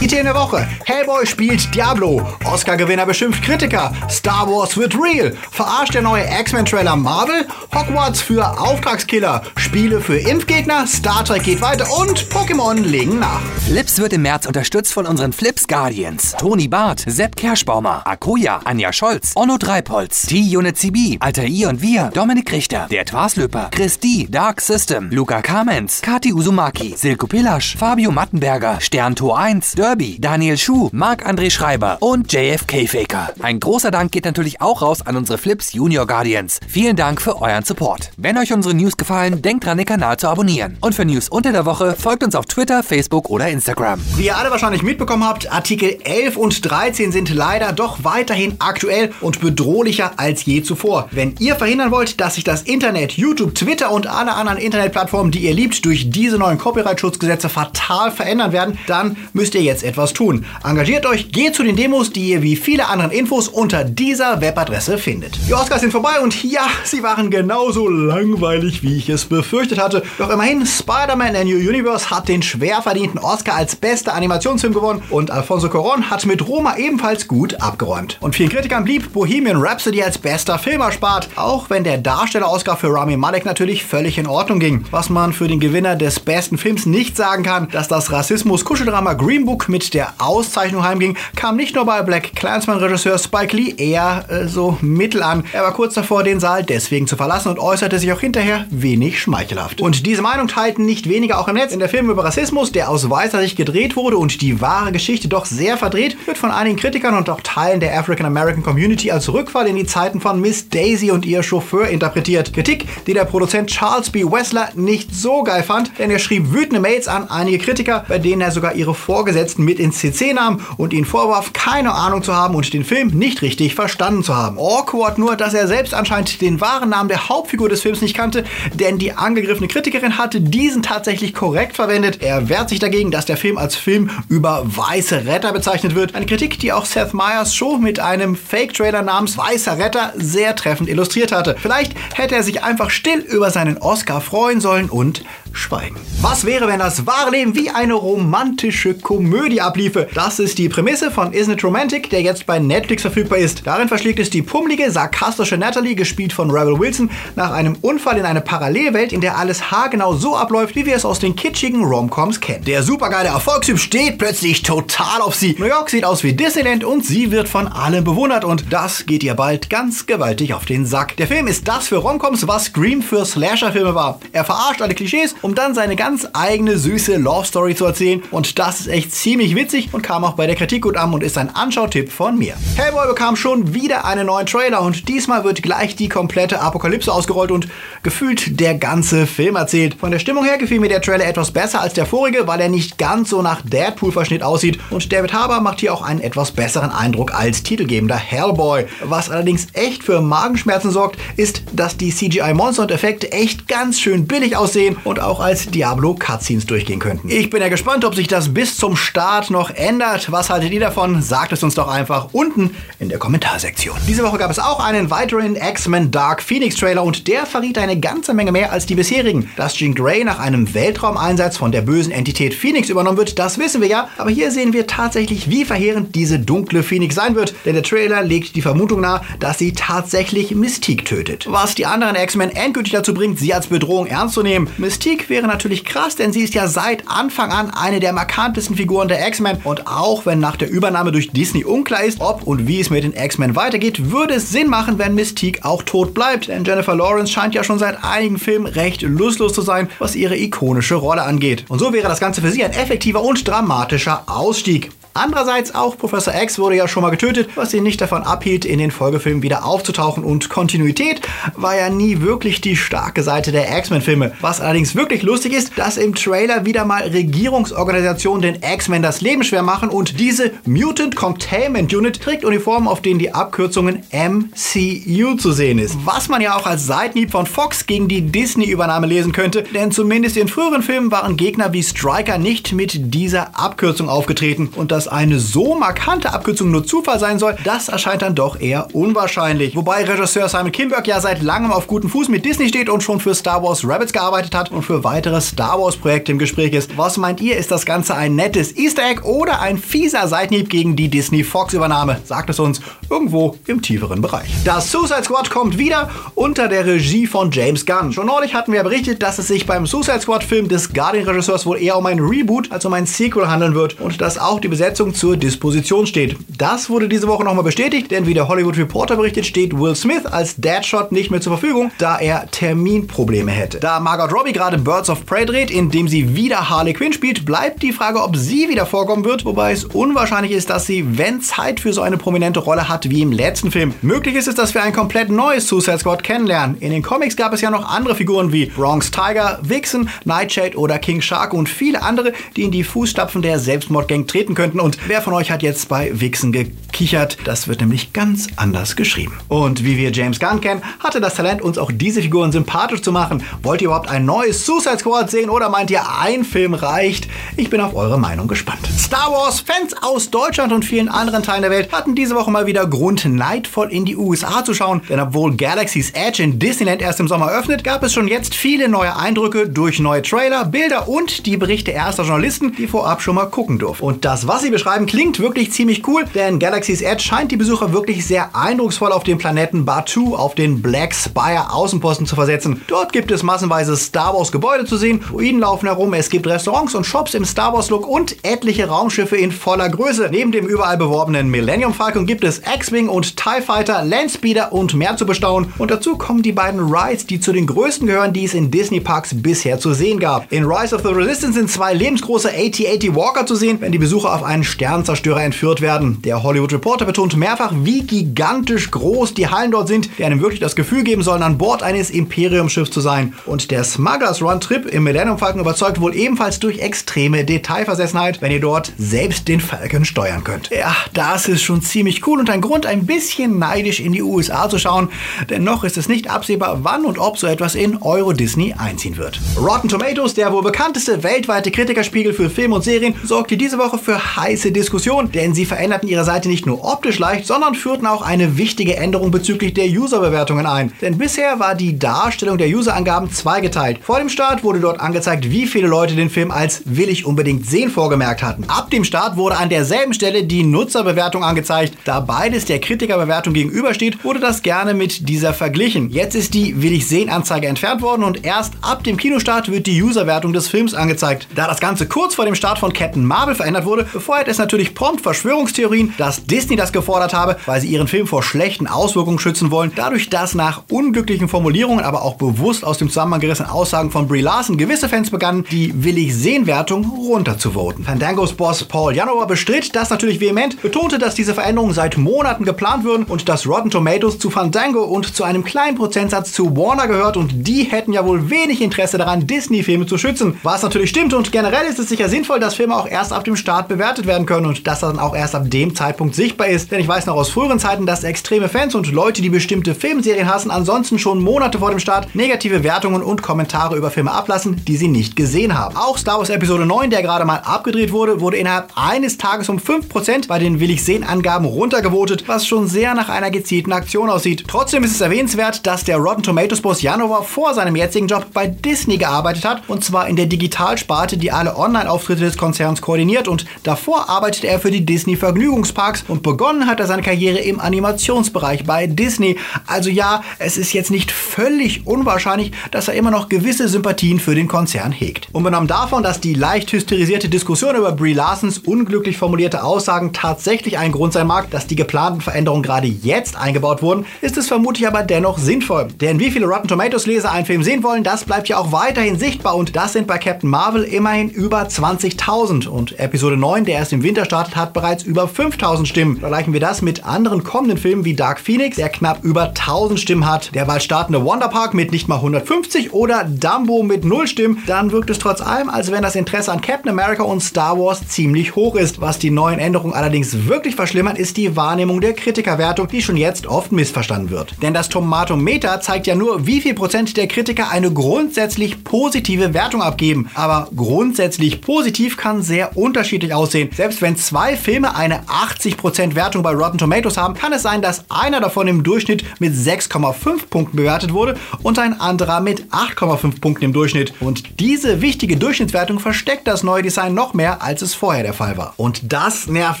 In 0.12 0.24
der 0.26 0.34
Woche. 0.34 0.68
Hellboy 0.84 1.26
spielt 1.26 1.74
Diablo. 1.74 2.20
Oscar-Gewinner 2.44 3.06
beschimpft 3.06 3.42
Kritiker. 3.42 3.92
Star 4.10 4.46
Wars 4.46 4.76
wird 4.76 4.94
real. 4.94 5.34
Verarscht 5.50 5.94
der 5.94 6.02
neue 6.02 6.24
X-Men-Trailer 6.40 6.96
Marvel. 6.96 7.48
Hogwarts 7.74 8.20
für 8.20 8.46
Auftragskiller. 8.60 9.42
Spiele 9.56 10.02
für 10.02 10.18
Impfgegner. 10.18 10.86
Star 10.86 11.24
Trek 11.24 11.44
geht 11.44 11.62
weiter 11.62 11.86
und 11.98 12.28
Pokémon 12.28 12.74
legen 12.74 13.20
nach. 13.20 13.40
Flips 13.66 13.98
wird 13.98 14.12
im 14.12 14.22
März 14.22 14.44
unterstützt 14.44 14.92
von 14.92 15.06
unseren 15.06 15.32
Flips 15.32 15.66
Guardians. 15.66 16.36
Toni 16.38 16.68
Barth, 16.68 17.04
Sepp 17.06 17.34
Kerschbaumer, 17.34 18.06
Akuya, 18.06 18.60
Anja 18.64 18.92
Scholz, 18.92 19.32
Onno 19.34 19.56
Dreipolz, 19.56 20.26
T-Unit 20.26 20.76
CB, 20.76 21.16
Alter 21.20 21.44
I 21.44 21.66
und 21.66 21.80
wir, 21.80 22.10
Dominik 22.12 22.52
Richter, 22.52 22.86
der 22.90 23.06
Twaslöper, 23.06 23.70
Chris 23.72 23.98
D, 23.98 24.28
Dark 24.30 24.60
System, 24.60 25.10
Luca 25.10 25.40
Kamens, 25.40 26.02
Kati 26.02 26.34
Uzumaki, 26.34 26.94
Silko 26.96 27.26
Pillasch, 27.26 27.76
Fabio 27.76 28.10
Mattenberger, 28.10 28.78
Sterntor 28.80 29.38
1, 29.38 29.72
Dörr 29.72 29.96
Kirby, 30.02 30.18
Daniel 30.20 30.58
Schuh, 30.58 30.88
Marc-André 30.92 31.50
Schreiber 31.50 31.98
und 32.00 32.32
JFK 32.32 32.88
Faker. 32.88 33.32
Ein 33.40 33.60
großer 33.60 33.92
Dank 33.92 34.10
geht 34.10 34.24
natürlich 34.24 34.60
auch 34.60 34.82
raus 34.82 35.02
an 35.02 35.16
unsere 35.16 35.38
Flips 35.38 35.72
Junior 35.72 36.06
Guardians. 36.06 36.58
Vielen 36.66 36.96
Dank 36.96 37.22
für 37.22 37.40
euren 37.40 37.62
Support. 37.62 38.10
Wenn 38.16 38.36
euch 38.36 38.52
unsere 38.52 38.74
News 38.74 38.96
gefallen, 38.96 39.42
denkt 39.42 39.64
dran, 39.64 39.78
den 39.78 39.86
Kanal 39.86 40.16
zu 40.16 40.28
abonnieren. 40.28 40.76
Und 40.80 40.94
für 40.94 41.04
News 41.04 41.28
unter 41.28 41.52
der 41.52 41.66
Woche 41.66 41.94
folgt 41.94 42.24
uns 42.24 42.34
auf 42.34 42.46
Twitter, 42.46 42.82
Facebook 42.82 43.30
oder 43.30 43.48
Instagram. 43.48 44.00
Wie 44.16 44.26
ihr 44.26 44.36
alle 44.36 44.50
wahrscheinlich 44.50 44.82
mitbekommen 44.82 45.24
habt, 45.24 45.52
Artikel 45.52 45.98
11 46.02 46.36
und 46.36 46.68
13 46.68 47.12
sind 47.12 47.32
leider 47.32 47.72
doch 47.72 48.02
weiterhin 48.02 48.56
aktuell 48.58 49.12
und 49.20 49.40
bedrohlicher 49.40 50.12
als 50.16 50.44
je 50.44 50.62
zuvor. 50.62 51.08
Wenn 51.12 51.36
ihr 51.38 51.54
verhindern 51.54 51.92
wollt, 51.92 52.20
dass 52.20 52.34
sich 52.34 52.44
das 52.44 52.62
Internet, 52.62 53.12
YouTube, 53.12 53.54
Twitter 53.54 53.92
und 53.92 54.08
alle 54.08 54.32
anderen 54.32 54.58
Internetplattformen, 54.58 55.30
die 55.30 55.40
ihr 55.40 55.54
liebt, 55.54 55.84
durch 55.84 56.10
diese 56.10 56.38
neuen 56.38 56.58
Copyright-Schutzgesetze 56.58 57.48
fatal 57.48 58.10
verändern 58.10 58.52
werden, 58.52 58.78
dann 58.88 59.16
müsst 59.32 59.54
ihr 59.54 59.62
jetzt 59.62 59.84
etwas 59.92 60.12
tun. 60.12 60.44
Engagiert 60.64 61.06
euch, 61.06 61.30
geht 61.30 61.54
zu 61.54 61.62
den 61.62 61.76
Demos, 61.76 62.12
die 62.12 62.30
ihr 62.30 62.42
wie 62.42 62.56
viele 62.56 62.88
anderen 62.88 63.10
Infos 63.10 63.48
unter 63.48 63.84
dieser 63.84 64.40
Webadresse 64.40 64.96
findet. 64.98 65.38
Die 65.46 65.54
Oscars 65.54 65.82
sind 65.82 65.92
vorbei 65.92 66.20
und 66.22 66.42
ja, 66.44 66.66
sie 66.84 67.02
waren 67.02 67.30
genauso 67.30 67.88
langweilig, 67.88 68.82
wie 68.82 68.96
ich 68.96 69.08
es 69.10 69.26
befürchtet 69.26 69.78
hatte. 69.78 70.02
Doch 70.18 70.30
immerhin, 70.30 70.64
Spider-Man 70.64 71.36
A 71.36 71.44
New 71.44 71.56
Universe 71.56 72.10
hat 72.10 72.28
den 72.28 72.42
schwer 72.42 72.80
verdienten 72.80 73.18
Oscar 73.18 73.56
als 73.56 73.76
bester 73.76 74.14
Animationsfilm 74.14 74.72
gewonnen 74.72 75.02
und 75.10 75.30
Alfonso 75.30 75.68
Cuarón 75.68 76.04
hat 76.04 76.24
mit 76.24 76.46
Roma 76.48 76.76
ebenfalls 76.76 77.28
gut 77.28 77.60
abgeräumt. 77.60 78.16
Und 78.20 78.34
vielen 78.34 78.48
Kritikern 78.48 78.84
blieb 78.84 79.12
Bohemian 79.12 79.58
Rhapsody 79.60 80.02
als 80.02 80.16
bester 80.16 80.58
Film 80.58 80.80
erspart, 80.80 81.28
auch 81.36 81.68
wenn 81.68 81.84
der 81.84 81.98
Darsteller-Oscar 81.98 82.78
für 82.78 82.92
Rami 82.92 83.18
Malek 83.18 83.44
natürlich 83.44 83.84
völlig 83.84 84.16
in 84.16 84.26
Ordnung 84.26 84.58
ging. 84.58 84.84
Was 84.90 85.10
man 85.10 85.34
für 85.34 85.48
den 85.48 85.60
Gewinner 85.60 85.96
des 85.96 86.18
besten 86.18 86.56
Films 86.56 86.86
nicht 86.86 87.16
sagen 87.16 87.42
kann, 87.42 87.68
dass 87.70 87.88
das 87.88 88.10
Rassismus-Kuscheldrama 88.10 89.12
Green 89.14 89.44
Book 89.44 89.68
mit 89.72 89.94
der 89.94 90.12
Auszeichnung 90.18 90.84
heimging, 90.84 91.16
kam 91.34 91.56
nicht 91.56 91.74
nur 91.74 91.84
bei 91.84 92.02
Black 92.02 92.36
Clansman-Regisseur 92.36 93.18
Spike 93.18 93.56
Lee 93.56 93.74
eher 93.76 94.26
äh, 94.28 94.46
so 94.46 94.78
mittel 94.80 95.22
an. 95.24 95.44
Er 95.52 95.64
war 95.64 95.72
kurz 95.72 95.94
davor, 95.94 96.22
den 96.22 96.38
Saal 96.38 96.62
deswegen 96.62 97.08
zu 97.08 97.16
verlassen 97.16 97.48
und 97.48 97.58
äußerte 97.58 97.98
sich 97.98 98.12
auch 98.12 98.20
hinterher 98.20 98.66
wenig 98.70 99.20
schmeichelhaft. 99.20 99.80
Und 99.80 100.06
diese 100.06 100.22
Meinung 100.22 100.46
teilten 100.46 100.84
nicht 100.84 101.08
weniger 101.08 101.40
auch 101.40 101.48
im 101.48 101.56
Netz. 101.56 101.72
In 101.72 101.80
der 101.80 101.88
Film 101.88 102.10
über 102.10 102.24
Rassismus, 102.24 102.70
der 102.70 102.90
aus 102.90 103.08
weißer 103.08 103.40
Sicht 103.40 103.56
gedreht 103.56 103.96
wurde 103.96 104.18
und 104.18 104.42
die 104.42 104.60
wahre 104.60 104.92
Geschichte 104.92 105.26
doch 105.26 105.46
sehr 105.46 105.76
verdreht, 105.76 106.16
wird 106.26 106.38
von 106.38 106.50
einigen 106.50 106.76
Kritikern 106.76 107.16
und 107.16 107.30
auch 107.30 107.40
Teilen 107.40 107.80
der 107.80 107.98
African 107.98 108.26
American 108.26 108.62
Community 108.62 109.10
als 109.10 109.32
Rückfall 109.32 109.66
in 109.66 109.76
die 109.76 109.86
Zeiten 109.86 110.20
von 110.20 110.40
Miss 110.40 110.68
Daisy 110.68 111.10
und 111.10 111.24
ihr 111.24 111.42
Chauffeur 111.42 111.88
interpretiert. 111.88 112.52
Kritik, 112.52 112.86
die 113.06 113.14
der 113.14 113.24
Produzent 113.24 113.70
Charles 113.70 114.10
B. 114.10 114.24
Wessler 114.24 114.68
nicht 114.74 115.14
so 115.14 115.42
geil 115.42 115.62
fand, 115.62 115.98
denn 115.98 116.10
er 116.10 116.18
schrieb 116.18 116.52
wütende 116.52 116.80
Mails 116.80 117.08
an 117.08 117.30
einige 117.30 117.58
Kritiker, 117.58 118.04
bei 118.08 118.18
denen 118.18 118.42
er 118.42 118.50
sogar 118.50 118.74
ihre 118.74 118.94
Vorgesetzten 118.94 119.61
mit 119.64 119.78
ins 119.78 119.98
CC 119.98 120.32
nahm 120.32 120.60
und 120.76 120.92
ihn 120.92 121.04
vorwarf, 121.04 121.52
keine 121.52 121.92
Ahnung 121.92 122.22
zu 122.22 122.34
haben 122.34 122.54
und 122.54 122.72
den 122.72 122.84
Film 122.84 123.08
nicht 123.08 123.42
richtig 123.42 123.74
verstanden 123.74 124.22
zu 124.22 124.36
haben. 124.36 124.58
Awkward 124.58 125.18
nur, 125.18 125.36
dass 125.36 125.54
er 125.54 125.66
selbst 125.66 125.94
anscheinend 125.94 126.40
den 126.40 126.60
wahren 126.60 126.90
Namen 126.90 127.08
der 127.08 127.28
Hauptfigur 127.28 127.68
des 127.68 127.82
Films 127.82 128.00
nicht 128.00 128.16
kannte, 128.16 128.44
denn 128.74 128.98
die 128.98 129.12
angegriffene 129.12 129.68
Kritikerin 129.68 130.18
hatte 130.18 130.40
diesen 130.40 130.82
tatsächlich 130.82 131.34
korrekt 131.34 131.76
verwendet. 131.76 132.22
Er 132.22 132.48
wehrt 132.48 132.68
sich 132.68 132.78
dagegen, 132.78 133.10
dass 133.10 133.26
der 133.26 133.36
Film 133.36 133.58
als 133.58 133.76
Film 133.76 134.10
über 134.28 134.62
weiße 134.64 135.26
Retter 135.26 135.52
bezeichnet 135.52 135.94
wird. 135.94 136.14
Eine 136.14 136.26
Kritik, 136.26 136.58
die 136.58 136.72
auch 136.72 136.86
Seth 136.86 137.14
Meyers 137.14 137.54
Show 137.54 137.78
mit 137.78 138.00
einem 138.00 138.36
Fake-Trailer 138.36 139.02
namens 139.02 139.36
Weißer 139.36 139.78
Retter 139.78 140.12
sehr 140.16 140.56
treffend 140.56 140.88
illustriert 140.88 141.32
hatte. 141.32 141.56
Vielleicht 141.58 141.94
hätte 142.14 142.34
er 142.34 142.42
sich 142.42 142.62
einfach 142.62 142.90
still 142.90 143.18
über 143.18 143.50
seinen 143.50 143.78
Oscar 143.78 144.20
freuen 144.20 144.60
sollen 144.60 144.90
und 144.90 145.24
schweigen. 145.52 145.96
Was 146.20 146.44
wäre, 146.44 146.66
wenn 146.66 146.78
das 146.78 147.06
wahre 147.06 147.30
Leben 147.30 147.54
wie 147.54 147.70
eine 147.70 147.94
romantische 147.94 148.94
Komödie 148.94 149.51
abliefe? 149.60 150.08
Das 150.14 150.38
ist 150.38 150.56
die 150.56 150.68
Prämisse 150.68 151.10
von 151.10 151.32
Isn't 151.32 151.52
It 151.52 151.64
Romantic, 151.64 152.08
der 152.08 152.22
jetzt 152.22 152.46
bei 152.46 152.58
Netflix 152.58 153.02
verfügbar 153.02 153.38
ist. 153.38 153.66
Darin 153.66 153.88
verschlägt 153.88 154.18
es 154.18 154.30
die 154.30 154.40
pummelige, 154.40 154.90
sarkastische 154.90 155.58
Natalie, 155.58 155.94
gespielt 155.94 156.32
von 156.32 156.50
Rebel 156.50 156.78
Wilson, 156.78 157.10
nach 157.36 157.50
einem 157.50 157.76
Unfall 157.82 158.18
in 158.18 158.24
eine 158.24 158.40
Parallelwelt, 158.40 159.12
in 159.12 159.20
der 159.20 159.36
alles 159.36 159.70
haargenau 159.70 160.14
so 160.14 160.36
abläuft, 160.36 160.76
wie 160.76 160.86
wir 160.86 160.96
es 160.96 161.04
aus 161.04 161.18
den 161.18 161.36
kitschigen 161.36 161.84
Romcoms 161.84 162.40
kennen. 162.40 162.64
Der 162.64 162.82
supergeile 162.82 163.28
Erfolgstyp 163.28 163.78
steht 163.78 164.18
plötzlich 164.18 164.62
total 164.62 165.20
auf 165.20 165.34
sie. 165.34 165.56
New 165.58 165.66
York 165.66 165.90
sieht 165.90 166.04
aus 166.04 166.24
wie 166.24 166.32
Disneyland 166.32 166.84
und 166.84 167.04
sie 167.04 167.30
wird 167.30 167.48
von 167.48 167.68
allen 167.68 168.04
bewundert 168.04 168.44
und 168.44 168.72
das 168.72 169.04
geht 169.04 169.22
ihr 169.22 169.34
bald 169.34 169.68
ganz 169.68 170.06
gewaltig 170.06 170.54
auf 170.54 170.64
den 170.64 170.86
Sack. 170.86 171.16
Der 171.16 171.26
Film 171.26 171.46
ist 171.46 171.68
das 171.68 171.88
für 171.88 171.96
Romcoms, 171.96 172.48
was 172.48 172.66
Scream 172.66 173.02
für 173.02 173.26
Slasher-Filme 173.26 173.94
war. 173.94 174.18
Er 174.32 174.44
verarscht 174.44 174.80
alle 174.80 174.94
Klischees 174.94 175.34
um 175.42 175.54
dann 175.54 175.74
seine 175.74 175.96
ganz 175.96 176.26
eigene 176.32 176.78
süße 176.78 177.16
Love 177.16 177.46
Story 177.46 177.74
zu 177.74 177.84
erzählen. 177.84 178.22
Und 178.30 178.58
das 178.58 178.80
ist 178.80 178.86
echt 178.88 179.12
ziemlich 179.12 179.41
witzig 179.50 179.88
und 179.92 180.02
kam 180.02 180.24
auch 180.24 180.34
bei 180.34 180.46
der 180.46 180.54
Kritik 180.54 180.82
gut 180.82 180.96
an 180.96 181.12
und 181.12 181.22
ist 181.22 181.36
ein 181.36 181.54
Anschautipp 181.54 182.10
von 182.10 182.38
mir. 182.38 182.54
Hellboy 182.76 183.08
bekam 183.08 183.34
schon 183.34 183.74
wieder 183.74 184.04
einen 184.04 184.26
neuen 184.26 184.46
Trailer 184.46 184.80
und 184.80 185.08
diesmal 185.08 185.42
wird 185.42 185.62
gleich 185.62 185.96
die 185.96 186.08
komplette 186.08 186.60
Apokalypse 186.60 187.12
ausgerollt 187.12 187.50
und 187.50 187.68
gefühlt 188.02 188.60
der 188.60 188.76
ganze 188.76 189.26
Film 189.26 189.56
erzählt. 189.56 189.96
Von 189.98 190.12
der 190.12 190.20
Stimmung 190.20 190.44
her 190.44 190.58
gefiel 190.58 190.78
mir 190.78 190.88
der 190.88 191.02
Trailer 191.02 191.26
etwas 191.26 191.50
besser 191.50 191.80
als 191.80 191.94
der 191.94 192.06
vorige, 192.06 192.46
weil 192.46 192.60
er 192.60 192.68
nicht 192.68 192.98
ganz 192.98 193.30
so 193.30 193.42
nach 193.42 193.62
Deadpool-Verschnitt 193.62 194.44
aussieht 194.44 194.78
und 194.90 195.12
David 195.12 195.32
Harbour 195.32 195.60
macht 195.60 195.80
hier 195.80 195.92
auch 195.92 196.02
einen 196.02 196.20
etwas 196.20 196.52
besseren 196.52 196.90
Eindruck 196.90 197.34
als 197.34 197.64
titelgebender 197.64 198.16
Hellboy. 198.16 198.86
Was 199.02 199.28
allerdings 199.28 199.66
echt 199.72 200.04
für 200.04 200.20
Magenschmerzen 200.20 200.92
sorgt, 200.92 201.18
ist, 201.36 201.64
dass 201.72 201.96
die 201.96 202.14
CGI-Monster 202.14 202.82
und 202.82 202.92
Effekte 202.92 203.32
echt 203.32 203.66
ganz 203.66 204.00
schön 204.00 204.26
billig 204.26 204.56
aussehen 204.56 204.96
und 205.02 205.20
auch 205.20 205.40
als 205.40 205.66
Diablo 205.66 206.14
Cutscenes 206.14 206.66
durchgehen 206.66 207.00
könnten. 207.00 207.28
Ich 207.28 207.50
bin 207.50 207.60
ja 207.60 207.68
gespannt, 207.68 208.04
ob 208.04 208.14
sich 208.14 208.28
das 208.28 208.54
bis 208.54 208.76
zum 208.76 208.96
Start 208.96 209.31
noch 209.50 209.70
ändert. 209.70 210.30
Was 210.30 210.50
haltet 210.50 210.72
ihr 210.72 210.80
davon? 210.80 211.22
Sagt 211.22 211.52
es 211.52 211.62
uns 211.62 211.74
doch 211.74 211.88
einfach 211.88 212.28
unten 212.32 212.76
in 212.98 213.08
der 213.08 213.18
Kommentarsektion. 213.18 213.96
Diese 214.06 214.22
Woche 214.22 214.36
gab 214.36 214.50
es 214.50 214.58
auch 214.58 214.78
einen 214.84 215.10
weiteren 215.10 215.56
X-Men 215.56 216.10
Dark 216.10 216.42
Phoenix 216.42 216.76
Trailer 216.76 217.02
und 217.02 217.26
der 217.28 217.46
verriet 217.46 217.78
eine 217.78 217.98
ganze 217.98 218.34
Menge 218.34 218.52
mehr 218.52 218.72
als 218.72 218.84
die 218.84 218.94
bisherigen. 218.94 219.50
Dass 219.56 219.74
Jean 219.74 219.94
Grey 219.94 220.22
nach 220.22 220.38
einem 220.38 220.74
Weltraumeinsatz 220.74 221.56
von 221.56 221.72
der 221.72 221.80
bösen 221.80 222.12
Entität 222.12 222.54
Phoenix 222.54 222.90
übernommen 222.90 223.16
wird, 223.16 223.38
das 223.38 223.58
wissen 223.58 223.80
wir 223.80 223.88
ja. 223.88 224.08
Aber 224.18 224.30
hier 224.30 224.50
sehen 224.50 224.74
wir 224.74 224.86
tatsächlich, 224.86 225.48
wie 225.48 225.64
verheerend 225.64 226.14
diese 226.14 226.38
dunkle 226.38 226.82
Phoenix 226.82 227.14
sein 227.14 227.34
wird. 227.34 227.54
Denn 227.64 227.74
der 227.74 227.82
Trailer 227.82 228.22
legt 228.22 228.54
die 228.54 228.62
Vermutung 228.62 229.00
nahe, 229.00 229.22
dass 229.40 229.58
sie 229.58 229.72
tatsächlich 229.72 230.54
Mystique 230.54 231.04
tötet. 231.04 231.46
Was 231.50 231.74
die 231.74 231.86
anderen 231.86 232.16
X-Men 232.16 232.50
endgültig 232.50 232.92
dazu 232.92 233.14
bringt, 233.14 233.38
sie 233.38 233.54
als 233.54 233.68
Bedrohung 233.68 234.06
ernst 234.06 234.34
zu 234.34 234.42
nehmen. 234.42 234.68
Mystique 234.76 235.30
wäre 235.30 235.46
natürlich 235.46 235.86
krass, 235.86 236.16
denn 236.16 236.32
sie 236.32 236.42
ist 236.42 236.52
ja 236.54 236.68
seit 236.68 237.08
Anfang 237.08 237.50
an 237.50 237.70
eine 237.70 238.00
der 238.00 238.12
markantesten 238.12 238.76
Figuren 238.76 239.08
der 239.08 239.21
X-Men. 239.28 239.58
Und 239.64 239.86
auch 239.86 240.26
wenn 240.26 240.38
nach 240.38 240.56
der 240.56 240.70
Übernahme 240.70 241.12
durch 241.12 241.30
Disney 241.30 241.64
unklar 241.64 242.04
ist, 242.04 242.20
ob 242.20 242.42
und 242.44 242.66
wie 242.66 242.80
es 242.80 242.90
mit 242.90 243.04
den 243.04 243.14
X-Men 243.14 243.56
weitergeht, 243.56 244.10
würde 244.10 244.34
es 244.34 244.50
Sinn 244.50 244.68
machen, 244.68 244.98
wenn 244.98 245.14
Mystique 245.14 245.64
auch 245.64 245.82
tot 245.82 246.14
bleibt. 246.14 246.48
Denn 246.48 246.64
Jennifer 246.64 246.94
Lawrence 246.94 247.32
scheint 247.32 247.54
ja 247.54 247.64
schon 247.64 247.78
seit 247.78 248.02
einigen 248.02 248.38
Filmen 248.38 248.66
recht 248.66 249.02
lustlos 249.02 249.52
zu 249.52 249.62
sein, 249.62 249.88
was 249.98 250.16
ihre 250.16 250.36
ikonische 250.36 250.96
Rolle 250.96 251.22
angeht. 251.22 251.64
Und 251.68 251.78
so 251.78 251.92
wäre 251.92 252.08
das 252.08 252.20
Ganze 252.20 252.40
für 252.40 252.50
sie 252.50 252.64
ein 252.64 252.72
effektiver 252.72 253.22
und 253.22 253.46
dramatischer 253.46 254.24
Ausstieg. 254.26 254.90
Andererseits 255.14 255.74
auch 255.74 255.98
Professor 255.98 256.34
X 256.34 256.58
wurde 256.58 256.76
ja 256.76 256.88
schon 256.88 257.02
mal 257.02 257.10
getötet, 257.10 257.50
was 257.54 257.74
ihn 257.74 257.82
nicht 257.82 258.00
davon 258.00 258.22
abhielt, 258.22 258.64
in 258.64 258.78
den 258.78 258.90
Folgefilmen 258.90 259.42
wieder 259.42 259.64
aufzutauchen 259.64 260.24
und 260.24 260.48
Kontinuität 260.48 261.20
war 261.54 261.76
ja 261.76 261.90
nie 261.90 262.20
wirklich 262.20 262.60
die 262.60 262.76
starke 262.76 263.22
Seite 263.22 263.52
der 263.52 263.76
X-Men-Filme. 263.78 264.32
Was 264.40 264.60
allerdings 264.60 264.94
wirklich 264.94 265.22
lustig 265.22 265.52
ist, 265.52 265.76
dass 265.76 265.98
im 265.98 266.14
Trailer 266.14 266.64
wieder 266.64 266.84
mal 266.84 267.02
Regierungsorganisationen 267.02 268.42
den 268.42 268.62
X-Men 268.62 269.02
das 269.02 269.20
Leben 269.20 269.44
schwer 269.44 269.62
machen 269.62 269.90
und 269.90 270.18
diese 270.18 270.52
Mutant 270.64 271.14
Containment 271.14 271.92
Unit 271.92 272.20
trägt 272.20 272.44
Uniformen, 272.44 272.88
auf 272.88 273.02
denen 273.02 273.18
die 273.18 273.34
Abkürzungen 273.34 274.02
MCU 274.12 275.36
zu 275.36 275.52
sehen 275.52 275.78
ist. 275.78 275.96
Was 276.04 276.28
man 276.28 276.40
ja 276.40 276.56
auch 276.56 276.66
als 276.66 276.86
Seitenhieb 276.86 277.32
von 277.32 277.46
Fox 277.46 277.86
gegen 277.86 278.08
die 278.08 278.22
Disney-Übernahme 278.22 279.06
lesen 279.06 279.32
könnte, 279.32 279.62
denn 279.62 279.92
zumindest 279.92 280.36
in 280.36 280.48
früheren 280.48 280.82
Filmen 280.82 281.10
waren 281.10 281.36
Gegner 281.36 281.72
wie 281.72 281.82
Striker 281.82 282.38
nicht 282.38 282.72
mit 282.72 283.14
dieser 283.14 283.58
Abkürzung 283.58 284.08
aufgetreten 284.08 284.70
und 284.74 284.90
das 284.90 285.01
dass 285.02 285.08
eine 285.08 285.40
so 285.40 285.74
markante 285.74 286.32
Abkürzung 286.32 286.70
nur 286.70 286.86
Zufall 286.86 287.18
sein 287.18 287.40
soll, 287.40 287.56
das 287.64 287.88
erscheint 287.88 288.22
dann 288.22 288.36
doch 288.36 288.60
eher 288.60 288.86
unwahrscheinlich. 288.94 289.74
Wobei 289.74 290.04
Regisseur 290.04 290.48
Simon 290.48 290.70
Kinberg 290.70 291.08
ja 291.08 291.20
seit 291.20 291.42
langem 291.42 291.72
auf 291.72 291.88
gutem 291.88 292.08
Fuß 292.08 292.28
mit 292.28 292.44
Disney 292.44 292.68
steht 292.68 292.88
und 292.88 293.02
schon 293.02 293.18
für 293.18 293.34
Star 293.34 293.64
Wars 293.64 293.84
Rabbits 293.84 294.12
gearbeitet 294.12 294.54
hat 294.54 294.70
und 294.70 294.84
für 294.84 295.02
weitere 295.02 295.40
Star 295.40 295.80
Wars 295.80 295.96
Projekte 295.96 296.30
im 296.30 296.38
Gespräch 296.38 296.72
ist. 296.72 296.96
Was 296.96 297.16
meint 297.16 297.40
ihr, 297.40 297.56
ist 297.56 297.72
das 297.72 297.84
Ganze 297.84 298.14
ein 298.14 298.36
nettes 298.36 298.76
Easter 298.76 299.02
Egg 299.02 299.22
oder 299.24 299.60
ein 299.60 299.76
fieser 299.76 300.28
Seitenhieb 300.28 300.70
gegen 300.70 300.94
die 300.94 301.08
Disney 301.08 301.42
Fox 301.42 301.74
Übernahme? 301.74 302.20
Sagt 302.24 302.50
es 302.50 302.60
uns 302.60 302.80
irgendwo 303.10 303.56
im 303.66 303.82
tieferen 303.82 304.22
Bereich. 304.22 304.50
Das 304.64 304.92
Suicide 304.92 305.24
Squad 305.24 305.50
kommt 305.50 305.78
wieder 305.78 306.10
unter 306.36 306.68
der 306.68 306.86
Regie 306.86 307.26
von 307.26 307.50
James 307.50 307.84
Gunn. 307.86 308.12
Schon 308.12 308.26
neulich 308.26 308.54
hatten 308.54 308.72
wir 308.72 308.84
berichtet, 308.84 309.20
dass 309.20 309.40
es 309.40 309.48
sich 309.48 309.66
beim 309.66 309.84
Suicide 309.84 310.20
Squad 310.20 310.44
Film 310.44 310.68
des 310.68 310.92
Guardian-Regisseurs 310.92 311.66
wohl 311.66 311.82
eher 311.82 311.98
um 311.98 312.06
ein 312.06 312.20
Reboot 312.20 312.70
als 312.70 312.84
um 312.84 312.92
ein 312.92 313.06
Sequel 313.06 313.48
handeln 313.48 313.74
wird 313.74 313.98
und 314.00 314.20
dass 314.20 314.38
auch 314.38 314.60
die 314.60 314.68
Besetzung 314.68 314.91
zur 314.94 315.36
Disposition 315.36 316.06
steht. 316.06 316.36
Das 316.56 316.90
wurde 316.90 317.08
diese 317.08 317.28
Woche 317.28 317.44
nochmal 317.44 317.64
bestätigt, 317.64 318.10
denn 318.10 318.26
wie 318.26 318.34
der 318.34 318.48
Hollywood 318.48 318.78
Reporter 318.78 319.16
berichtet, 319.16 319.46
steht 319.46 319.78
Will 319.78 319.94
Smith 319.94 320.26
als 320.26 320.56
Deadshot 320.56 321.12
nicht 321.12 321.30
mehr 321.30 321.40
zur 321.40 321.58
Verfügung, 321.58 321.90
da 321.98 322.18
er 322.18 322.50
Terminprobleme 322.50 323.50
hätte. 323.50 323.80
Da 323.80 324.00
Margot 324.00 324.32
Robbie 324.32 324.52
gerade 324.52 324.78
Birds 324.78 325.10
of 325.10 325.26
Prey 325.26 325.46
dreht, 325.46 325.70
in 325.70 325.90
dem 325.90 326.08
sie 326.08 326.36
wieder 326.36 326.68
Harley 326.68 326.92
Quinn 326.92 327.12
spielt, 327.12 327.44
bleibt 327.44 327.82
die 327.82 327.92
Frage, 327.92 328.22
ob 328.22 328.36
sie 328.36 328.68
wieder 328.68 328.86
vorkommen 328.86 329.24
wird, 329.24 329.44
wobei 329.44 329.72
es 329.72 329.84
unwahrscheinlich 329.84 330.52
ist, 330.52 330.70
dass 330.70 330.86
sie, 330.86 331.18
wenn 331.18 331.40
Zeit 331.40 331.80
für 331.80 331.92
so 331.92 332.02
eine 332.02 332.16
prominente 332.16 332.60
Rolle 332.60 332.88
hat 332.88 333.08
wie 333.10 333.22
im 333.22 333.32
letzten 333.32 333.70
Film. 333.70 333.94
Möglich 334.02 334.34
ist 334.34 334.48
es, 334.48 334.54
dass 334.54 334.74
wir 334.74 334.82
ein 334.82 334.92
komplett 334.92 335.30
neues 335.30 335.66
Suicide 335.68 335.98
Squad 335.98 336.22
kennenlernen. 336.22 336.76
In 336.80 336.90
den 336.90 337.02
Comics 337.02 337.36
gab 337.36 337.52
es 337.52 337.60
ja 337.60 337.70
noch 337.70 337.88
andere 337.88 338.14
Figuren 338.14 338.52
wie 338.52 338.66
Bronx 338.66 339.10
Tiger, 339.10 339.58
Vixen, 339.62 340.08
Nightshade 340.24 340.76
oder 340.76 340.98
King 340.98 341.20
Shark 341.20 341.54
und 341.54 341.68
viele 341.68 342.02
andere, 342.02 342.32
die 342.56 342.62
in 342.62 342.70
die 342.70 342.84
Fußstapfen 342.84 343.42
der 343.42 343.58
Selbstmordgang 343.58 344.26
treten 344.26 344.54
könnten. 344.54 344.80
Und 344.82 344.98
wer 345.06 345.22
von 345.22 345.32
euch 345.32 345.52
hat 345.52 345.62
jetzt 345.62 345.88
bei 345.88 346.10
Vixen 346.12 346.50
gekichert? 346.50 347.38
Das 347.44 347.68
wird 347.68 347.80
nämlich 347.80 348.12
ganz 348.12 348.48
anders 348.56 348.96
geschrieben. 348.96 349.38
Und 349.46 349.84
wie 349.84 349.96
wir 349.96 350.10
James 350.10 350.40
Gunn 350.40 350.60
kennen, 350.60 350.82
hatte 350.98 351.20
das 351.20 351.36
Talent, 351.36 351.62
uns 351.62 351.78
auch 351.78 351.92
diese 351.94 352.20
Figuren 352.20 352.50
sympathisch 352.50 353.00
zu 353.00 353.12
machen. 353.12 353.44
Wollt 353.62 353.80
ihr 353.80 353.86
überhaupt 353.86 354.08
ein 354.08 354.24
neues 354.24 354.66
Suicide 354.66 354.98
Squad 354.98 355.30
sehen 355.30 355.50
oder 355.50 355.68
meint 355.68 355.92
ihr, 355.92 356.02
ein 356.18 356.44
Film 356.44 356.74
reicht? 356.74 357.28
Ich 357.56 357.70
bin 357.70 357.80
auf 357.80 357.94
eure 357.94 358.18
Meinung 358.18 358.48
gespannt. 358.48 358.80
Star 358.98 359.30
Wars-Fans 359.30 359.94
aus 360.02 360.30
Deutschland 360.30 360.72
und 360.72 360.84
vielen 360.84 361.08
anderen 361.08 361.44
Teilen 361.44 361.62
der 361.62 361.70
Welt 361.70 361.92
hatten 361.92 362.16
diese 362.16 362.34
Woche 362.34 362.50
mal 362.50 362.66
wieder 362.66 362.84
Grund, 362.84 363.24
neidvoll 363.24 363.92
in 363.92 364.04
die 364.04 364.16
USA 364.16 364.64
zu 364.64 364.74
schauen, 364.74 365.02
denn 365.08 365.20
obwohl 365.20 365.56
Galaxy's 365.56 366.10
Edge 366.10 366.42
in 366.42 366.58
Disneyland 366.58 367.02
erst 367.02 367.20
im 367.20 367.28
Sommer 367.28 367.52
öffnet, 367.52 367.84
gab 367.84 368.02
es 368.02 368.12
schon 368.12 368.26
jetzt 368.26 368.56
viele 368.56 368.88
neue 368.88 369.14
Eindrücke 369.14 369.68
durch 369.68 370.00
neue 370.00 370.22
Trailer, 370.22 370.64
Bilder 370.64 371.08
und 371.08 371.46
die 371.46 371.56
Berichte 371.56 371.92
erster 371.92 372.24
Journalisten, 372.24 372.74
die 372.74 372.88
vorab 372.88 373.22
schon 373.22 373.36
mal 373.36 373.46
gucken 373.46 373.78
durften. 373.78 374.04
Und 374.04 374.24
das, 374.24 374.48
was 374.48 374.62
sie 374.62 374.71
beschreiben, 374.72 375.06
klingt 375.06 375.38
wirklich 375.38 375.70
ziemlich 375.72 376.06
cool, 376.08 376.24
denn 376.34 376.58
Galaxy's 376.58 377.02
Edge 377.02 377.22
scheint 377.22 377.52
die 377.52 377.56
Besucher 377.56 377.92
wirklich 377.92 378.26
sehr 378.26 378.56
eindrucksvoll 378.56 379.12
auf 379.12 379.22
dem 379.22 379.38
Planeten 379.38 379.84
Batuu 379.84 380.34
auf 380.34 380.54
den 380.54 380.82
Black 380.82 381.14
Spire 381.14 381.70
Außenposten 381.70 382.26
zu 382.26 382.34
versetzen. 382.34 382.82
Dort 382.88 383.12
gibt 383.12 383.30
es 383.30 383.42
massenweise 383.42 383.96
Star 383.96 384.34
Wars 384.34 384.50
Gebäude 384.50 384.84
zu 384.84 384.96
sehen, 384.96 385.22
Ruinen 385.32 385.60
laufen 385.60 385.86
herum, 385.86 386.14
es 386.14 386.30
gibt 386.30 386.46
Restaurants 386.46 386.94
und 386.94 387.04
Shops 387.04 387.34
im 387.34 387.44
Star 387.44 387.72
Wars 387.72 387.90
Look 387.90 388.08
und 388.08 388.36
etliche 388.42 388.88
Raumschiffe 388.88 389.36
in 389.36 389.52
voller 389.52 389.88
Größe. 389.88 390.28
Neben 390.32 390.50
dem 390.50 390.66
überall 390.66 390.96
beworbenen 390.96 391.50
Millennium 391.50 391.94
Falcon 391.94 392.26
gibt 392.26 392.42
es 392.42 392.62
X-Wing 392.74 393.08
und 393.08 393.36
TIE 393.36 393.60
Fighter, 393.64 394.04
Landspeeder 394.04 394.72
und 394.72 394.94
mehr 394.94 395.16
zu 395.16 395.26
bestaunen. 395.26 395.72
Und 395.78 395.90
dazu 395.90 396.16
kommen 396.16 396.42
die 396.42 396.52
beiden 396.52 396.80
Rides, 396.80 397.26
die 397.26 397.40
zu 397.40 397.52
den 397.52 397.66
größten 397.66 398.06
gehören, 398.06 398.32
die 398.32 398.44
es 398.44 398.54
in 398.54 398.70
Disney 398.70 399.00
Parks 399.00 399.34
bisher 399.34 399.78
zu 399.78 399.92
sehen 399.92 400.18
gab. 400.18 400.50
In 400.50 400.64
Rise 400.64 400.94
of 400.94 401.02
the 401.02 401.08
Resistance 401.08 401.58
sind 401.58 401.70
zwei 401.70 401.92
lebensgroße 401.92 402.48
AT-80 402.48 403.14
Walker 403.14 403.46
zu 403.46 403.54
sehen, 403.54 403.80
wenn 403.80 403.92
die 403.92 403.98
Besucher 403.98 404.34
auf 404.34 404.42
einen 404.42 404.61
Sternzerstörer 404.64 405.42
entführt 405.42 405.80
werden. 405.80 406.20
Der 406.22 406.42
Hollywood 406.42 406.72
Reporter 406.72 407.04
betont 407.04 407.36
mehrfach, 407.36 407.72
wie 407.74 408.02
gigantisch 408.02 408.90
groß 408.90 409.34
die 409.34 409.48
Hallen 409.48 409.70
dort 409.70 409.88
sind, 409.88 410.10
die 410.18 410.24
einem 410.24 410.40
wirklich 410.40 410.60
das 410.60 410.76
Gefühl 410.76 411.04
geben 411.04 411.22
sollen, 411.22 411.42
an 411.42 411.58
Bord 411.58 411.82
eines 411.82 412.10
Imperium-Schiffs 412.10 412.90
zu 412.90 413.00
sein. 413.00 413.34
Und 413.46 413.70
der 413.70 413.84
Smugglers 413.84 414.42
Run 414.42 414.60
Trip 414.60 414.86
im 414.86 415.04
Millennium 415.04 415.38
Falcon 415.38 415.60
überzeugt 415.60 416.00
wohl 416.00 416.14
ebenfalls 416.14 416.60
durch 416.60 416.78
extreme 416.78 417.44
Detailversessenheit, 417.44 418.40
wenn 418.40 418.52
ihr 418.52 418.60
dort 418.60 418.92
selbst 418.98 419.48
den 419.48 419.60
Falcon 419.60 420.04
steuern 420.04 420.44
könnt. 420.44 420.70
Ja, 420.70 420.94
das 421.14 421.48
ist 421.48 421.62
schon 421.62 421.82
ziemlich 421.82 422.26
cool 422.26 422.40
und 422.40 422.50
ein 422.50 422.60
Grund, 422.60 422.86
ein 422.86 423.06
bisschen 423.06 423.58
neidisch 423.58 424.00
in 424.00 424.12
die 424.12 424.22
USA 424.22 424.68
zu 424.68 424.78
schauen, 424.78 425.08
denn 425.50 425.64
noch 425.64 425.84
ist 425.84 425.96
es 425.96 426.08
nicht 426.08 426.30
absehbar, 426.30 426.80
wann 426.82 427.04
und 427.04 427.18
ob 427.18 427.38
so 427.38 427.46
etwas 427.46 427.74
in 427.74 427.96
Euro 428.02 428.32
Disney 428.32 428.74
einziehen 428.76 429.16
wird. 429.16 429.40
Rotten 429.56 429.88
Tomatoes, 429.88 430.34
der 430.34 430.52
wohl 430.52 430.62
bekannteste 430.62 431.22
weltweite 431.22 431.70
Kritikerspiegel 431.70 432.32
für 432.32 432.50
Film 432.50 432.72
und 432.72 432.84
Serien, 432.84 433.14
sorgte 433.24 433.56
diese 433.56 433.78
Woche 433.78 433.98
für 433.98 434.34
heiße 434.42 434.72
Diskussionen, 434.72 435.30
denn 435.30 435.54
sie 435.54 435.64
veränderten 435.64 436.08
ihre 436.08 436.24
Seite 436.24 436.48
nicht 436.48 436.66
nur 436.66 436.84
optisch 436.84 437.18
leicht, 437.18 437.46
sondern 437.46 437.74
führten 437.74 438.06
auch 438.06 438.22
eine 438.22 438.58
wichtige 438.58 438.96
Änderung 438.96 439.30
bezüglich 439.30 439.72
der 439.74 439.86
Userbewertungen 439.86 440.66
ein. 440.66 440.92
Denn 441.00 441.18
bisher 441.18 441.60
war 441.60 441.74
die 441.74 441.98
Darstellung 441.98 442.58
der 442.58 442.68
Userangaben 442.68 443.30
zweigeteilt. 443.30 444.00
Vor 444.02 444.18
dem 444.18 444.28
Start 444.28 444.64
wurde 444.64 444.80
dort 444.80 445.00
angezeigt, 445.00 445.50
wie 445.50 445.66
viele 445.66 445.86
Leute 445.86 446.16
den 446.16 446.30
Film 446.30 446.50
als 446.50 446.82
will 446.84 447.08
ich 447.08 447.24
unbedingt 447.24 447.66
sehen 447.66 447.90
vorgemerkt 447.90 448.42
hatten. 448.42 448.64
Ab 448.66 448.90
dem 448.90 449.04
Start 449.04 449.36
wurde 449.36 449.56
an 449.56 449.68
derselben 449.68 450.12
Stelle 450.12 450.44
die 450.44 450.64
Nutzerbewertung 450.64 451.44
angezeigt. 451.44 451.96
Da 452.04 452.18
beides 452.20 452.64
der 452.64 452.80
Kritikerbewertung 452.80 453.54
gegenübersteht, 453.54 454.24
wurde 454.24 454.40
das 454.40 454.62
gerne 454.62 454.94
mit 454.94 455.28
dieser 455.28 455.54
verglichen. 455.54 456.10
Jetzt 456.10 456.34
ist 456.34 456.54
die 456.54 456.82
will 456.82 456.92
ich 456.92 457.06
sehen 457.06 457.30
Anzeige 457.30 457.68
entfernt 457.68 458.02
worden 458.02 458.24
und 458.24 458.44
erst 458.44 458.74
ab 458.82 459.04
dem 459.04 459.16
Kinostart 459.16 459.70
wird 459.70 459.86
die 459.86 460.02
Userwertung 460.02 460.52
des 460.52 460.66
Films 460.66 460.94
angezeigt. 460.94 461.46
Da 461.54 461.68
das 461.68 461.80
Ganze 461.80 462.06
kurz 462.06 462.34
vor 462.34 462.44
dem 462.44 462.56
Start 462.56 462.80
von 462.80 462.92
Captain 462.92 463.24
Marvel 463.24 463.54
verändert 463.54 463.84
wurde, 463.84 464.04
befeuert 464.32 464.48
es 464.48 464.56
natürlich 464.56 464.94
prompt 464.94 465.20
Verschwörungstheorien, 465.20 466.14
dass 466.16 466.46
Disney 466.46 466.74
das 466.74 466.90
gefordert 466.90 467.34
habe, 467.34 467.58
weil 467.66 467.82
sie 467.82 467.88
ihren 467.88 468.08
Film 468.08 468.26
vor 468.26 468.42
schlechten 468.42 468.86
Auswirkungen 468.86 469.38
schützen 469.38 469.70
wollen. 469.70 469.92
Dadurch, 469.94 470.30
dass 470.30 470.54
nach 470.54 470.84
unglücklichen 470.88 471.50
Formulierungen, 471.50 472.02
aber 472.02 472.22
auch 472.22 472.36
bewusst 472.36 472.82
aus 472.82 472.96
dem 472.96 473.08
Zusammenhang 473.10 473.40
gerissenen 473.40 473.70
Aussagen 473.70 474.10
von 474.10 474.26
Brie 474.26 474.40
Larson 474.40 474.78
gewisse 474.78 475.10
Fans 475.10 475.30
begannen, 475.30 475.66
die 475.70 475.92
will 476.02 476.16
ich 476.16 476.34
sehen 476.34 476.66
Wertung 476.66 477.04
runterzuvoten. 477.04 478.06
Fandangos 478.06 478.54
Boss 478.54 478.84
Paul 478.84 479.14
Janova 479.14 479.44
bestritt 479.44 479.94
das 479.94 480.08
natürlich 480.08 480.40
vehement, 480.40 480.80
betonte, 480.80 481.18
dass 481.18 481.34
diese 481.34 481.52
Veränderungen 481.52 481.92
seit 481.92 482.16
Monaten 482.16 482.64
geplant 482.64 483.04
würden 483.04 483.24
und 483.24 483.50
dass 483.50 483.66
Rotten 483.66 483.90
Tomatoes 483.90 484.38
zu 484.38 484.48
Fandango 484.48 485.02
und 485.02 485.36
zu 485.36 485.44
einem 485.44 485.62
kleinen 485.62 485.98
Prozentsatz 485.98 486.52
zu 486.52 486.74
Warner 486.74 487.06
gehört 487.06 487.36
und 487.36 487.66
die 487.68 487.82
hätten 487.82 488.14
ja 488.14 488.24
wohl 488.24 488.48
wenig 488.48 488.80
Interesse 488.80 489.18
daran, 489.18 489.46
Disney-Filme 489.46 490.06
zu 490.06 490.16
schützen. 490.16 490.58
Was 490.62 490.82
natürlich 490.82 491.10
stimmt 491.10 491.34
und 491.34 491.52
generell 491.52 491.84
ist 491.84 491.98
es 491.98 492.08
sicher 492.08 492.30
sinnvoll, 492.30 492.60
dass 492.60 492.76
Filme 492.76 492.96
auch 492.96 493.06
erst 493.06 493.34
ab 493.34 493.44
dem 493.44 493.56
Start 493.56 493.88
bewertet 493.88 494.21
werden 494.26 494.46
können 494.46 494.66
und 494.66 494.86
dass 494.86 495.00
das 495.00 495.00
dann 495.00 495.18
auch 495.18 495.34
erst 495.34 495.54
ab 495.54 495.70
dem 495.70 495.94
Zeitpunkt 495.94 496.34
sichtbar 496.34 496.68
ist. 496.68 496.92
Denn 496.92 497.00
ich 497.00 497.08
weiß 497.08 497.26
noch 497.26 497.34
aus 497.34 497.48
früheren 497.48 497.78
Zeiten, 497.78 498.04
dass 498.04 498.24
extreme 498.24 498.68
Fans 498.68 498.94
und 498.94 499.10
Leute, 499.10 499.40
die 499.40 499.48
bestimmte 499.48 499.94
Filmserien 499.94 500.52
hassen, 500.52 500.70
ansonsten 500.70 501.18
schon 501.18 501.42
Monate 501.42 501.78
vor 501.78 501.90
dem 501.90 501.98
Start 501.98 502.34
negative 502.34 502.84
Wertungen 502.84 503.22
und 503.22 503.42
Kommentare 503.42 503.96
über 503.96 504.10
Filme 504.10 504.30
ablassen, 504.30 504.84
die 504.84 504.96
sie 504.96 505.08
nicht 505.08 505.34
gesehen 505.34 505.78
haben. 505.78 505.96
Auch 505.96 506.18
Star 506.18 506.38
Wars 506.38 506.50
Episode 506.50 506.84
9, 506.84 507.08
der 507.08 507.22
gerade 507.22 507.44
mal 507.46 507.60
abgedreht 507.64 508.12
wurde, 508.12 508.40
wurde 508.40 508.58
innerhalb 508.58 508.92
eines 508.94 509.38
Tages 509.38 509.68
um 509.70 509.78
5% 509.78 510.46
bei 510.46 510.58
den 510.58 510.78
Will 510.78 510.90
ich 510.90 511.04
sehen 511.04 511.24
Angaben 511.24 511.64
runtergevotet, 511.64 512.44
was 512.46 512.66
schon 512.66 512.86
sehr 512.86 513.14
nach 513.14 513.30
einer 513.30 513.50
gezielten 513.50 513.92
Aktion 513.92 514.28
aussieht. 514.28 514.64
Trotzdem 514.68 515.04
ist 515.04 515.12
es 515.12 515.20
erwähnenswert, 515.20 515.86
dass 515.86 516.04
der 516.04 516.18
Rotten 516.18 516.42
Tomatoes 516.42 516.82
Boss 516.82 517.00
Janova 517.00 517.42
vor 517.42 517.72
seinem 517.72 517.96
jetzigen 517.96 518.26
Job 518.26 518.46
bei 518.52 518.66
Disney 518.66 519.16
gearbeitet 519.16 519.64
hat 519.64 519.88
und 519.88 520.04
zwar 520.04 520.28
in 520.28 520.36
der 520.36 520.46
Digitalsparte, 520.46 521.38
die 521.38 521.50
alle 521.50 521.76
Online-Auftritte 521.76 522.44
des 522.44 522.58
Konzerns 522.58 523.00
koordiniert 523.00 523.48
und 523.48 523.64
davor 523.82 524.11
arbeitete 524.16 524.68
er 524.68 524.80
für 524.80 524.90
die 524.90 525.04
Disney 525.04 525.36
Vergnügungsparks 525.36 526.24
und 526.28 526.42
begonnen 526.42 526.86
hat 526.86 527.00
er 527.00 527.06
seine 527.06 527.22
Karriere 527.22 527.58
im 527.58 527.80
Animationsbereich 527.80 528.84
bei 528.84 529.06
Disney. 529.06 529.56
Also 529.86 530.10
ja, 530.10 530.42
es 530.58 530.76
ist 530.76 530.92
jetzt 530.92 531.10
nicht 531.10 531.30
völlig 531.30 532.06
unwahrscheinlich, 532.06 532.72
dass 532.90 533.08
er 533.08 533.14
immer 533.14 533.30
noch 533.30 533.48
gewisse 533.48 533.88
Sympathien 533.88 534.40
für 534.40 534.54
den 534.54 534.68
Konzern 534.68 535.12
hegt. 535.12 535.48
Unbenommen 535.52 535.88
davon, 535.88 536.22
dass 536.22 536.40
die 536.40 536.54
leicht 536.54 536.92
hysterisierte 536.92 537.48
Diskussion 537.48 537.96
über 537.96 538.12
Brie 538.12 538.34
Larsons 538.34 538.78
unglücklich 538.78 539.36
formulierte 539.36 539.82
Aussagen 539.82 540.32
tatsächlich 540.32 540.98
ein 540.98 541.12
Grund 541.12 541.32
sein 541.32 541.46
mag, 541.46 541.70
dass 541.70 541.86
die 541.86 541.96
geplanten 541.96 542.40
Veränderungen 542.40 542.82
gerade 542.82 543.06
jetzt 543.06 543.56
eingebaut 543.56 544.02
wurden, 544.02 544.26
ist 544.40 544.56
es 544.56 544.68
vermutlich 544.68 545.06
aber 545.06 545.22
dennoch 545.22 545.58
sinnvoll. 545.58 546.08
Denn 546.20 546.38
wie 546.38 546.50
viele 546.50 546.66
Rotten 546.66 546.88
Tomatoes 546.88 547.26
Leser 547.26 547.52
einen 547.52 547.66
Film 547.66 547.82
sehen 547.82 548.02
wollen, 548.02 548.24
das 548.24 548.44
bleibt 548.44 548.68
ja 548.68 548.78
auch 548.78 548.92
weiterhin 548.92 549.38
sichtbar 549.38 549.76
und 549.76 549.96
das 549.96 550.12
sind 550.12 550.26
bei 550.26 550.38
Captain 550.38 550.68
Marvel 550.68 551.04
immerhin 551.04 551.48
über 551.48 551.82
20.000 551.82 552.88
und 552.88 553.18
Episode 553.18 553.56
9, 553.56 553.84
der 553.84 554.01
erst 554.02 554.12
im 554.12 554.24
Winter 554.24 554.44
startet, 554.44 554.74
hat 554.74 554.92
bereits 554.94 555.22
über 555.22 555.44
5.000 555.44 556.06
Stimmen. 556.06 556.38
Vergleichen 556.38 556.72
wir 556.72 556.80
das 556.80 557.02
mit 557.02 557.24
anderen 557.24 557.62
kommenden 557.62 557.98
Filmen 557.98 558.24
wie 558.24 558.34
Dark 558.34 558.58
Phoenix, 558.58 558.96
der 558.96 559.08
knapp 559.08 559.44
über 559.44 559.68
1000 559.68 560.18
Stimmen 560.18 560.44
hat, 560.44 560.74
der 560.74 560.86
bald 560.86 561.04
startende 561.04 561.44
Wonder 561.44 561.68
Park 561.68 561.94
mit 561.94 562.10
nicht 562.10 562.26
mal 562.26 562.36
150 562.36 563.12
oder 563.12 563.44
Dumbo 563.44 564.02
mit 564.02 564.24
0 564.24 564.48
Stimmen, 564.48 564.82
dann 564.88 565.12
wirkt 565.12 565.30
es 565.30 565.38
trotz 565.38 565.60
allem, 565.60 565.88
als 565.88 566.10
wenn 566.10 566.22
das 566.22 566.34
Interesse 566.34 566.72
an 566.72 566.80
Captain 566.80 567.10
America 567.10 567.44
und 567.44 567.60
Star 567.60 567.96
Wars 567.96 568.26
ziemlich 568.26 568.74
hoch 568.74 568.96
ist. 568.96 569.20
Was 569.20 569.38
die 569.38 569.50
neuen 569.50 569.78
Änderungen 569.78 570.14
allerdings 570.14 570.66
wirklich 570.66 570.96
verschlimmern, 570.96 571.36
ist 571.36 571.56
die 571.56 571.76
Wahrnehmung 571.76 572.20
der 572.20 572.32
Kritikerwertung, 572.32 573.06
die 573.06 573.22
schon 573.22 573.36
jetzt 573.36 573.68
oft 573.68 573.92
missverstanden 573.92 574.50
wird. 574.50 574.74
Denn 574.82 574.94
das 574.94 575.10
Tomatometer 575.10 576.00
zeigt 576.00 576.26
ja 576.26 576.34
nur, 576.34 576.66
wie 576.66 576.80
viel 576.80 576.94
Prozent 576.94 577.36
der 577.36 577.46
Kritiker 577.46 577.90
eine 577.92 578.12
grundsätzlich 578.12 579.04
positive 579.04 579.74
Wertung 579.74 580.02
abgeben. 580.02 580.50
Aber 580.54 580.88
grundsätzlich 580.96 581.80
positiv 581.80 582.36
kann 582.36 582.62
sehr 582.62 582.96
unterschiedlich 582.96 583.54
aussehen. 583.54 583.90
Selbst 583.94 584.22
wenn 584.22 584.36
zwei 584.36 584.76
Filme 584.76 585.14
eine 585.14 585.42
80% 585.42 586.34
Wertung 586.34 586.62
bei 586.62 586.72
Rotten 586.72 586.96
Tomatoes 586.96 587.36
haben, 587.36 587.54
kann 587.54 587.72
es 587.72 587.82
sein, 587.82 588.00
dass 588.00 588.24
einer 588.30 588.60
davon 588.60 588.88
im 588.88 589.02
Durchschnitt 589.02 589.44
mit 589.60 589.74
6,5 589.74 590.68
Punkten 590.70 590.96
bewertet 590.96 591.32
wurde 591.32 591.56
und 591.82 591.98
ein 591.98 592.18
anderer 592.18 592.60
mit 592.60 592.84
8,5 592.90 593.60
Punkten 593.60 593.84
im 593.84 593.92
Durchschnitt. 593.92 594.32
Und 594.40 594.80
diese 594.80 595.20
wichtige 595.20 595.56
Durchschnittswertung 595.56 596.20
versteckt 596.20 596.66
das 596.66 596.82
neue 596.82 597.02
Design 597.02 597.34
noch 597.34 597.52
mehr, 597.52 597.82
als 597.82 598.00
es 598.00 598.14
vorher 598.14 598.42
der 598.42 598.54
Fall 598.54 598.78
war. 598.78 598.94
Und 598.96 599.32
das 599.32 599.66
nervt 599.66 600.00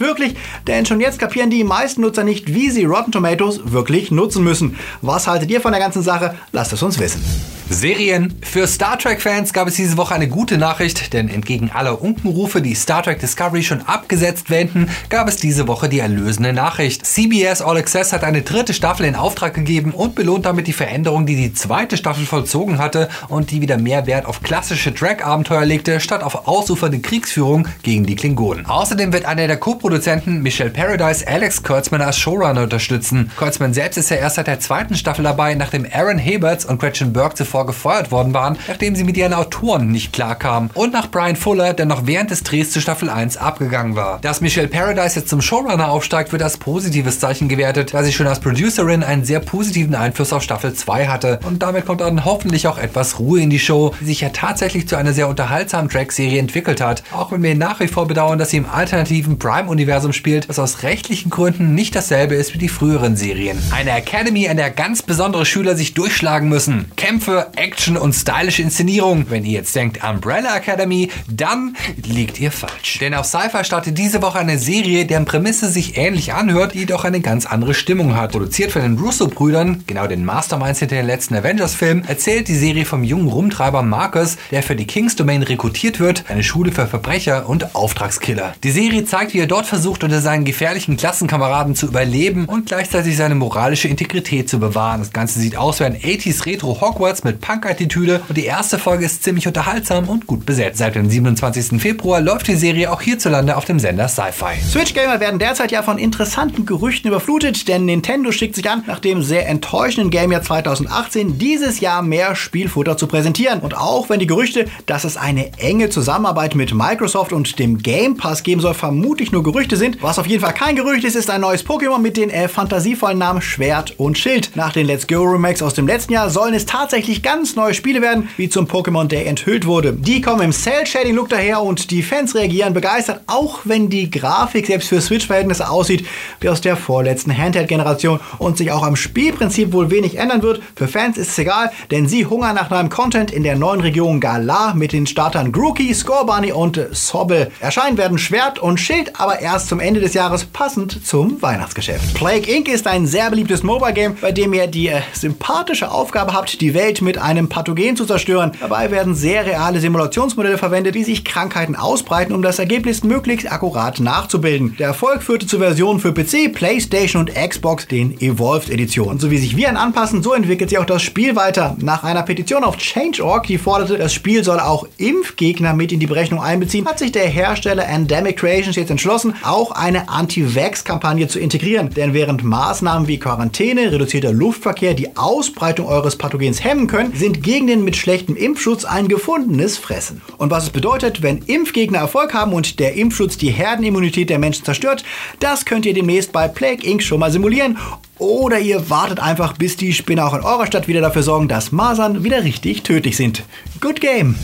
wirklich, 0.00 0.36
denn 0.66 0.86
schon 0.86 1.00
jetzt 1.00 1.18
kapieren 1.18 1.50
die 1.50 1.64
meisten 1.64 2.00
Nutzer 2.00 2.24
nicht, 2.24 2.54
wie 2.54 2.70
sie 2.70 2.84
Rotten 2.84 3.12
Tomatoes 3.12 3.72
wirklich 3.72 4.10
nutzen 4.10 4.42
müssen. 4.42 4.78
Was 5.02 5.26
haltet 5.26 5.50
ihr 5.50 5.60
von 5.60 5.72
der 5.72 5.80
ganzen 5.80 6.02
Sache? 6.02 6.34
Lasst 6.52 6.72
es 6.72 6.82
uns 6.82 6.98
wissen. 6.98 7.22
Serien. 7.68 8.34
Für 8.42 8.66
Star 8.66 8.98
Trek-Fans 8.98 9.52
gab 9.52 9.68
es 9.68 9.76
diese 9.76 9.96
Woche 9.96 10.14
eine 10.14 10.28
gute 10.28 10.58
Nachricht, 10.58 11.12
denn 11.12 11.28
entgegen 11.28 11.70
aller 11.72 12.02
Unkenrufe, 12.02 12.60
die 12.60 12.74
Star 12.74 13.02
Trek 13.02 13.20
Discovery 13.20 13.62
schon 13.62 13.82
abgesetzt 13.82 14.50
wenden, 14.50 14.90
gab 15.08 15.28
es 15.28 15.36
diese 15.36 15.68
Woche 15.68 15.88
die 15.88 16.00
erlösende 16.00 16.52
Nachricht. 16.52 17.06
CBS 17.06 17.62
All 17.62 17.76
Access 17.76 18.12
hat 18.12 18.24
eine 18.24 18.42
dritte 18.42 18.74
Staffel 18.74 19.06
in 19.06 19.14
Auftrag 19.14 19.54
gegeben 19.54 19.92
und 19.92 20.14
belohnt 20.14 20.44
damit 20.44 20.66
die 20.66 20.72
Veränderung, 20.72 21.24
die 21.24 21.36
die 21.36 21.54
zweite 21.54 21.96
Staffel 21.96 22.26
vollzogen 22.26 22.78
hatte 22.78 23.08
und 23.28 23.50
die 23.50 23.60
wieder 23.60 23.78
mehr 23.78 24.06
Wert 24.06 24.26
auf 24.26 24.42
klassische 24.42 24.94
Track-Abenteuer 24.94 25.64
legte, 25.64 26.00
statt 26.00 26.22
auf 26.22 26.46
ausufernde 26.46 26.98
Kriegsführung 26.98 27.68
gegen 27.82 28.04
die 28.04 28.16
Klingonen. 28.16 28.66
Außerdem 28.66 29.12
wird 29.12 29.24
einer 29.24 29.46
der 29.46 29.56
Co-Produzenten, 29.56 30.42
Michelle 30.42 30.70
Paradise, 30.70 31.26
Alex 31.26 31.62
Kurtzman 31.62 32.02
als 32.02 32.18
Showrunner 32.18 32.64
unterstützen. 32.64 33.30
Kurtzman 33.36 33.72
selbst 33.72 33.96
ist 33.96 34.10
ja 34.10 34.16
erst 34.16 34.36
seit 34.36 34.46
der 34.46 34.60
zweiten 34.60 34.94
Staffel 34.94 35.22
dabei, 35.22 35.54
nachdem 35.54 35.86
Aaron 35.90 36.18
Haberts 36.18 36.64
und 36.64 36.78
Gretchen 36.78 37.12
Burke 37.12 37.36
zuvor 37.36 37.51
zuvor 37.52 37.66
gefeuert 37.66 38.10
worden 38.10 38.32
waren, 38.32 38.56
nachdem 38.66 38.96
sie 38.96 39.04
mit 39.04 39.18
ihren 39.18 39.34
Autoren 39.34 39.88
nicht 39.88 40.14
klarkamen. 40.14 40.70
Und 40.72 40.94
nach 40.94 41.10
Brian 41.10 41.36
Fuller, 41.36 41.74
der 41.74 41.84
noch 41.84 42.06
während 42.06 42.30
des 42.30 42.42
Drehs 42.42 42.70
zu 42.70 42.80
Staffel 42.80 43.10
1 43.10 43.36
abgegangen 43.36 43.94
war. 43.94 44.20
Dass 44.22 44.40
Michelle 44.40 44.68
Paradise 44.68 45.20
jetzt 45.20 45.28
zum 45.28 45.42
Showrunner 45.42 45.90
aufsteigt, 45.90 46.32
wird 46.32 46.42
als 46.42 46.56
positives 46.56 47.20
Zeichen 47.20 47.48
gewertet, 47.48 47.92
da 47.92 48.02
sie 48.02 48.12
schon 48.12 48.26
als 48.26 48.40
Producerin 48.40 49.02
einen 49.02 49.24
sehr 49.24 49.40
positiven 49.40 49.94
Einfluss 49.94 50.32
auf 50.32 50.42
Staffel 50.42 50.72
2 50.72 51.08
hatte. 51.08 51.40
Und 51.44 51.62
damit 51.62 51.84
kommt 51.84 52.00
dann 52.00 52.24
hoffentlich 52.24 52.66
auch 52.66 52.78
etwas 52.78 53.18
Ruhe 53.18 53.42
in 53.42 53.50
die 53.50 53.58
Show, 53.58 53.94
die 54.00 54.06
sich 54.06 54.22
ja 54.22 54.30
tatsächlich 54.30 54.88
zu 54.88 54.96
einer 54.96 55.12
sehr 55.12 55.28
unterhaltsamen 55.28 55.90
Track-Serie 55.90 56.38
entwickelt 56.38 56.80
hat. 56.80 57.02
Auch 57.12 57.32
wenn 57.32 57.42
wir 57.42 57.54
nach 57.54 57.80
wie 57.80 57.88
vor 57.88 58.08
bedauern, 58.08 58.38
dass 58.38 58.50
sie 58.50 58.56
im 58.56 58.66
alternativen 58.66 59.38
Prime-Universum 59.38 60.14
spielt, 60.14 60.48
das 60.48 60.58
aus 60.58 60.82
rechtlichen 60.84 61.28
Gründen 61.28 61.74
nicht 61.74 61.94
dasselbe 61.94 62.34
ist 62.34 62.54
wie 62.54 62.58
die 62.58 62.70
früheren 62.70 63.16
Serien. 63.16 63.58
Eine 63.72 63.90
Academy, 63.90 64.48
an 64.48 64.56
der 64.56 64.70
ganz 64.70 65.02
besondere 65.02 65.44
Schüler 65.44 65.76
sich 65.76 65.92
durchschlagen 65.92 66.48
müssen. 66.48 66.90
Kämpfe, 66.96 67.41
Action 67.56 67.96
und 67.96 68.12
stylische 68.12 68.62
Inszenierung. 68.62 69.26
Wenn 69.28 69.44
ihr 69.44 69.52
jetzt 69.52 69.74
denkt 69.74 70.02
Umbrella 70.02 70.56
Academy, 70.56 71.10
dann 71.28 71.76
liegt 72.04 72.40
ihr 72.40 72.52
falsch. 72.52 72.98
Denn 73.00 73.14
auf 73.14 73.26
Sci-Fi 73.26 73.64
startet 73.64 73.98
diese 73.98 74.22
Woche 74.22 74.38
eine 74.38 74.58
Serie, 74.58 75.06
deren 75.06 75.24
Prämisse 75.24 75.68
sich 75.68 75.96
ähnlich 75.96 76.32
anhört, 76.32 76.74
die 76.74 76.86
doch 76.86 77.04
eine 77.04 77.20
ganz 77.20 77.46
andere 77.46 77.74
Stimmung 77.74 78.16
hat. 78.16 78.32
Produziert 78.32 78.72
von 78.72 78.82
den 78.82 78.98
Russo-Brüdern, 78.98 79.84
genau 79.86 80.06
den 80.06 80.24
Masterminds 80.24 80.78
hinter 80.78 80.96
den 80.96 81.06
letzten 81.06 81.34
Avengers-Film, 81.34 82.04
erzählt 82.06 82.48
die 82.48 82.56
Serie 82.56 82.84
vom 82.84 83.04
jungen 83.04 83.28
Rumtreiber 83.28 83.82
Marcus, 83.82 84.36
der 84.50 84.62
für 84.62 84.76
die 84.76 84.86
Kings 84.86 85.16
Domain 85.16 85.42
rekrutiert 85.42 86.00
wird, 86.00 86.24
eine 86.28 86.42
Schule 86.42 86.72
für 86.72 86.86
Verbrecher 86.86 87.48
und 87.48 87.74
Auftragskiller. 87.74 88.54
Die 88.62 88.70
Serie 88.70 89.04
zeigt, 89.04 89.34
wie 89.34 89.38
er 89.38 89.46
dort 89.46 89.66
versucht, 89.66 90.04
unter 90.04 90.20
seinen 90.20 90.44
gefährlichen 90.44 90.96
Klassenkameraden 90.96 91.74
zu 91.74 91.86
überleben 91.86 92.46
und 92.46 92.66
gleichzeitig 92.66 93.16
seine 93.16 93.34
moralische 93.34 93.88
Integrität 93.88 94.48
zu 94.48 94.58
bewahren. 94.58 95.00
Das 95.00 95.12
Ganze 95.12 95.40
sieht 95.40 95.56
aus 95.56 95.80
wie 95.80 95.84
ein 95.84 95.96
80s 95.96 96.46
Retro 96.46 96.80
Hogwarts 96.80 97.24
mit 97.24 97.31
Punk-Attitüde 97.32 98.20
und 98.28 98.36
die 98.36 98.44
erste 98.44 98.78
Folge 98.78 99.04
ist 99.04 99.22
ziemlich 99.24 99.46
unterhaltsam 99.46 100.08
und 100.08 100.26
gut 100.26 100.46
besetzt. 100.46 100.78
Seit 100.78 100.94
dem 100.94 101.08
27. 101.08 101.80
Februar 101.80 102.20
läuft 102.20 102.48
die 102.48 102.56
Serie 102.56 102.90
auch 102.92 103.00
hierzulande 103.00 103.56
auf 103.56 103.64
dem 103.64 103.78
Sender 103.78 104.08
Sci-Fi. 104.08 104.60
Switch-Gamer 104.68 105.20
werden 105.20 105.38
derzeit 105.38 105.72
ja 105.72 105.82
von 105.82 105.98
interessanten 105.98 106.66
Gerüchten 106.66 107.08
überflutet, 107.08 107.68
denn 107.68 107.84
Nintendo 107.84 108.32
schickt 108.32 108.54
sich 108.54 108.68
an, 108.68 108.84
nach 108.86 109.00
dem 109.00 109.22
sehr 109.22 109.48
enttäuschenden 109.48 110.10
Gamejahr 110.10 110.42
2018 110.42 111.38
dieses 111.38 111.80
Jahr 111.80 112.02
mehr 112.02 112.34
Spielfutter 112.34 112.96
zu 112.96 113.06
präsentieren. 113.06 113.60
Und 113.60 113.76
auch 113.76 114.08
wenn 114.08 114.20
die 114.20 114.26
Gerüchte, 114.26 114.66
dass 114.86 115.04
es 115.04 115.16
eine 115.16 115.52
enge 115.58 115.90
Zusammenarbeit 115.90 116.54
mit 116.54 116.74
Microsoft 116.74 117.32
und 117.32 117.58
dem 117.58 117.78
Game 117.78 118.16
Pass 118.16 118.42
geben 118.42 118.60
soll, 118.60 118.74
vermutlich 118.74 119.32
nur 119.32 119.42
Gerüchte 119.42 119.76
sind, 119.76 120.02
was 120.02 120.18
auf 120.18 120.26
jeden 120.26 120.42
Fall 120.42 120.54
kein 120.54 120.76
Gerücht 120.76 121.04
ist, 121.04 121.16
ist 121.16 121.30
ein 121.30 121.40
neues 121.40 121.66
Pokémon 121.66 121.98
mit 121.98 122.16
den 122.16 122.30
äh, 122.30 122.48
fantasievollen 122.48 123.18
Namen 123.18 123.42
Schwert 123.42 123.98
und 123.98 124.18
Schild. 124.18 124.50
Nach 124.54 124.72
den 124.72 124.86
Let's 124.86 125.06
Go 125.06 125.22
Remakes 125.22 125.62
aus 125.62 125.74
dem 125.74 125.86
letzten 125.86 126.12
Jahr 126.12 126.30
sollen 126.30 126.54
es 126.54 126.66
tatsächlich 126.66 127.21
ganz 127.22 127.56
neue 127.56 127.74
Spiele 127.74 128.02
werden, 128.02 128.28
wie 128.36 128.48
zum 128.48 128.66
Pokémon 128.66 129.06
Day 129.06 129.24
enthüllt 129.24 129.66
wurde. 129.66 129.92
Die 129.92 130.20
kommen 130.20 130.42
im 130.42 130.52
Cell-Shading-Look 130.52 131.28
daher 131.28 131.62
und 131.62 131.90
die 131.90 132.02
Fans 132.02 132.34
reagieren 132.34 132.74
begeistert, 132.74 133.22
auch 133.26 133.60
wenn 133.64 133.88
die 133.88 134.10
Grafik 134.10 134.66
selbst 134.66 134.88
für 134.88 135.00
Switch-Verhältnisse 135.00 135.68
aussieht 135.68 136.06
wie 136.40 136.48
aus 136.48 136.60
der 136.60 136.76
vorletzten 136.76 137.36
Handheld-Generation 137.36 138.20
und 138.38 138.58
sich 138.58 138.72
auch 138.72 138.82
am 138.82 138.96
Spielprinzip 138.96 139.72
wohl 139.72 139.90
wenig 139.90 140.18
ändern 140.18 140.42
wird. 140.42 140.62
Für 140.76 140.88
Fans 140.88 141.16
ist 141.16 141.30
es 141.30 141.38
egal, 141.38 141.70
denn 141.90 142.08
sie 142.08 142.26
hungern 142.26 142.54
nach 142.54 142.70
neuem 142.70 142.88
Content 142.88 143.30
in 143.30 143.42
der 143.42 143.56
neuen 143.56 143.80
Region 143.80 144.20
Galar 144.20 144.74
mit 144.74 144.92
den 144.92 145.06
Startern 145.06 145.52
Grookey, 145.52 145.94
Scorbunny 145.94 146.52
und 146.52 146.80
Sobble. 146.92 147.50
Erscheinen 147.60 147.98
werden 147.98 148.18
Schwert 148.18 148.58
und 148.58 148.78
Schild 148.78 149.18
aber 149.20 149.40
erst 149.40 149.68
zum 149.68 149.80
Ende 149.80 150.00
des 150.00 150.14
Jahres 150.14 150.44
passend 150.44 151.06
zum 151.06 151.40
Weihnachtsgeschäft. 151.42 152.14
Plague 152.14 152.50
Inc. 152.52 152.68
ist 152.68 152.86
ein 152.86 153.06
sehr 153.06 153.30
beliebtes 153.30 153.62
Mobile-Game, 153.62 154.16
bei 154.20 154.32
dem 154.32 154.52
ihr 154.52 154.66
die 154.66 154.88
äh, 154.88 155.02
sympathische 155.12 155.90
Aufgabe 155.90 156.32
habt, 156.32 156.60
die 156.60 156.74
Welt 156.74 157.02
mit 157.02 157.11
einem 157.18 157.48
Pathogen 157.48 157.96
zu 157.96 158.06
zerstören. 158.06 158.52
Dabei 158.60 158.90
werden 158.90 159.14
sehr 159.14 159.46
reale 159.46 159.80
Simulationsmodelle 159.80 160.58
verwendet, 160.58 160.94
die 160.94 161.04
sich 161.04 161.24
Krankheiten 161.24 161.76
ausbreiten, 161.76 162.34
um 162.34 162.42
das 162.42 162.58
Ergebnis 162.58 163.04
möglichst 163.04 163.50
akkurat 163.50 164.00
nachzubilden. 164.00 164.76
Der 164.78 164.88
Erfolg 164.88 165.22
führte 165.22 165.46
zu 165.46 165.58
Versionen 165.58 166.00
für 166.00 166.12
PC, 166.12 166.52
PlayStation 166.52 167.20
und 167.22 167.34
Xbox, 167.34 167.88
den 167.88 168.20
Evolved 168.20 168.70
Editionen. 168.70 169.18
So 169.18 169.30
wie 169.30 169.38
sich 169.38 169.56
Viren 169.56 169.76
anpassen, 169.76 170.22
so 170.22 170.32
entwickelt 170.32 170.70
sich 170.70 170.78
auch 170.78 170.84
das 170.84 171.02
Spiel 171.02 171.36
weiter. 171.36 171.76
Nach 171.80 172.04
einer 172.04 172.22
Petition 172.22 172.64
auf 172.64 172.76
Change.org, 172.76 173.46
die 173.46 173.58
forderte, 173.58 173.98
das 173.98 174.14
Spiel 174.14 174.44
soll 174.44 174.60
auch 174.60 174.86
Impfgegner 174.98 175.74
mit 175.74 175.92
in 175.92 176.00
die 176.00 176.06
Berechnung 176.06 176.40
einbeziehen, 176.40 176.86
hat 176.86 176.98
sich 176.98 177.12
der 177.12 177.26
Hersteller 177.26 177.86
Endemic 177.86 178.38
Creations 178.38 178.76
jetzt 178.76 178.90
entschlossen, 178.90 179.34
auch 179.42 179.72
eine 179.72 180.08
Anti-Vax-Kampagne 180.08 181.28
zu 181.28 181.38
integrieren. 181.38 181.90
Denn 181.90 182.14
während 182.14 182.44
Maßnahmen 182.44 183.08
wie 183.08 183.18
Quarantäne, 183.18 183.90
reduzierter 183.92 184.32
Luftverkehr 184.32 184.94
die 184.94 185.16
Ausbreitung 185.16 185.86
eures 185.86 186.16
Pathogens 186.16 186.62
hemmen 186.62 186.86
können, 186.86 187.01
sind 187.14 187.42
gegen 187.42 187.66
den 187.66 187.84
mit 187.84 187.96
schlechtem 187.96 188.36
Impfschutz 188.36 188.84
ein 188.84 189.08
gefundenes 189.08 189.78
Fressen. 189.78 190.22
Und 190.38 190.50
was 190.50 190.64
es 190.64 190.70
bedeutet, 190.70 191.22
wenn 191.22 191.38
Impfgegner 191.38 191.98
Erfolg 191.98 192.34
haben 192.34 192.52
und 192.52 192.78
der 192.78 192.94
Impfschutz 192.94 193.36
die 193.36 193.50
Herdenimmunität 193.50 194.30
der 194.30 194.38
Menschen 194.38 194.64
zerstört, 194.64 195.04
das 195.40 195.64
könnt 195.64 195.86
ihr 195.86 195.94
demnächst 195.94 196.32
bei 196.32 196.48
Plague 196.48 196.86
Inc. 196.86 197.02
schon 197.02 197.20
mal 197.20 197.32
simulieren. 197.32 197.78
Oder 198.18 198.60
ihr 198.60 198.88
wartet 198.88 199.20
einfach, 199.20 199.54
bis 199.54 199.76
die 199.76 199.92
Spinner 199.92 200.26
auch 200.26 200.34
in 200.34 200.42
eurer 200.42 200.66
Stadt 200.66 200.86
wieder 200.86 201.00
dafür 201.00 201.22
sorgen, 201.22 201.48
dass 201.48 201.72
Masern 201.72 202.22
wieder 202.22 202.44
richtig 202.44 202.82
tödlich 202.82 203.16
sind. 203.16 203.42
Good 203.80 204.00
game. 204.00 204.36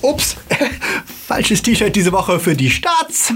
Ups, 0.00 0.36
falsches 1.26 1.62
T-Shirt 1.62 1.94
diese 1.94 2.12
Woche 2.12 2.40
für 2.40 2.56
die 2.56 2.70
Starts 2.70 3.34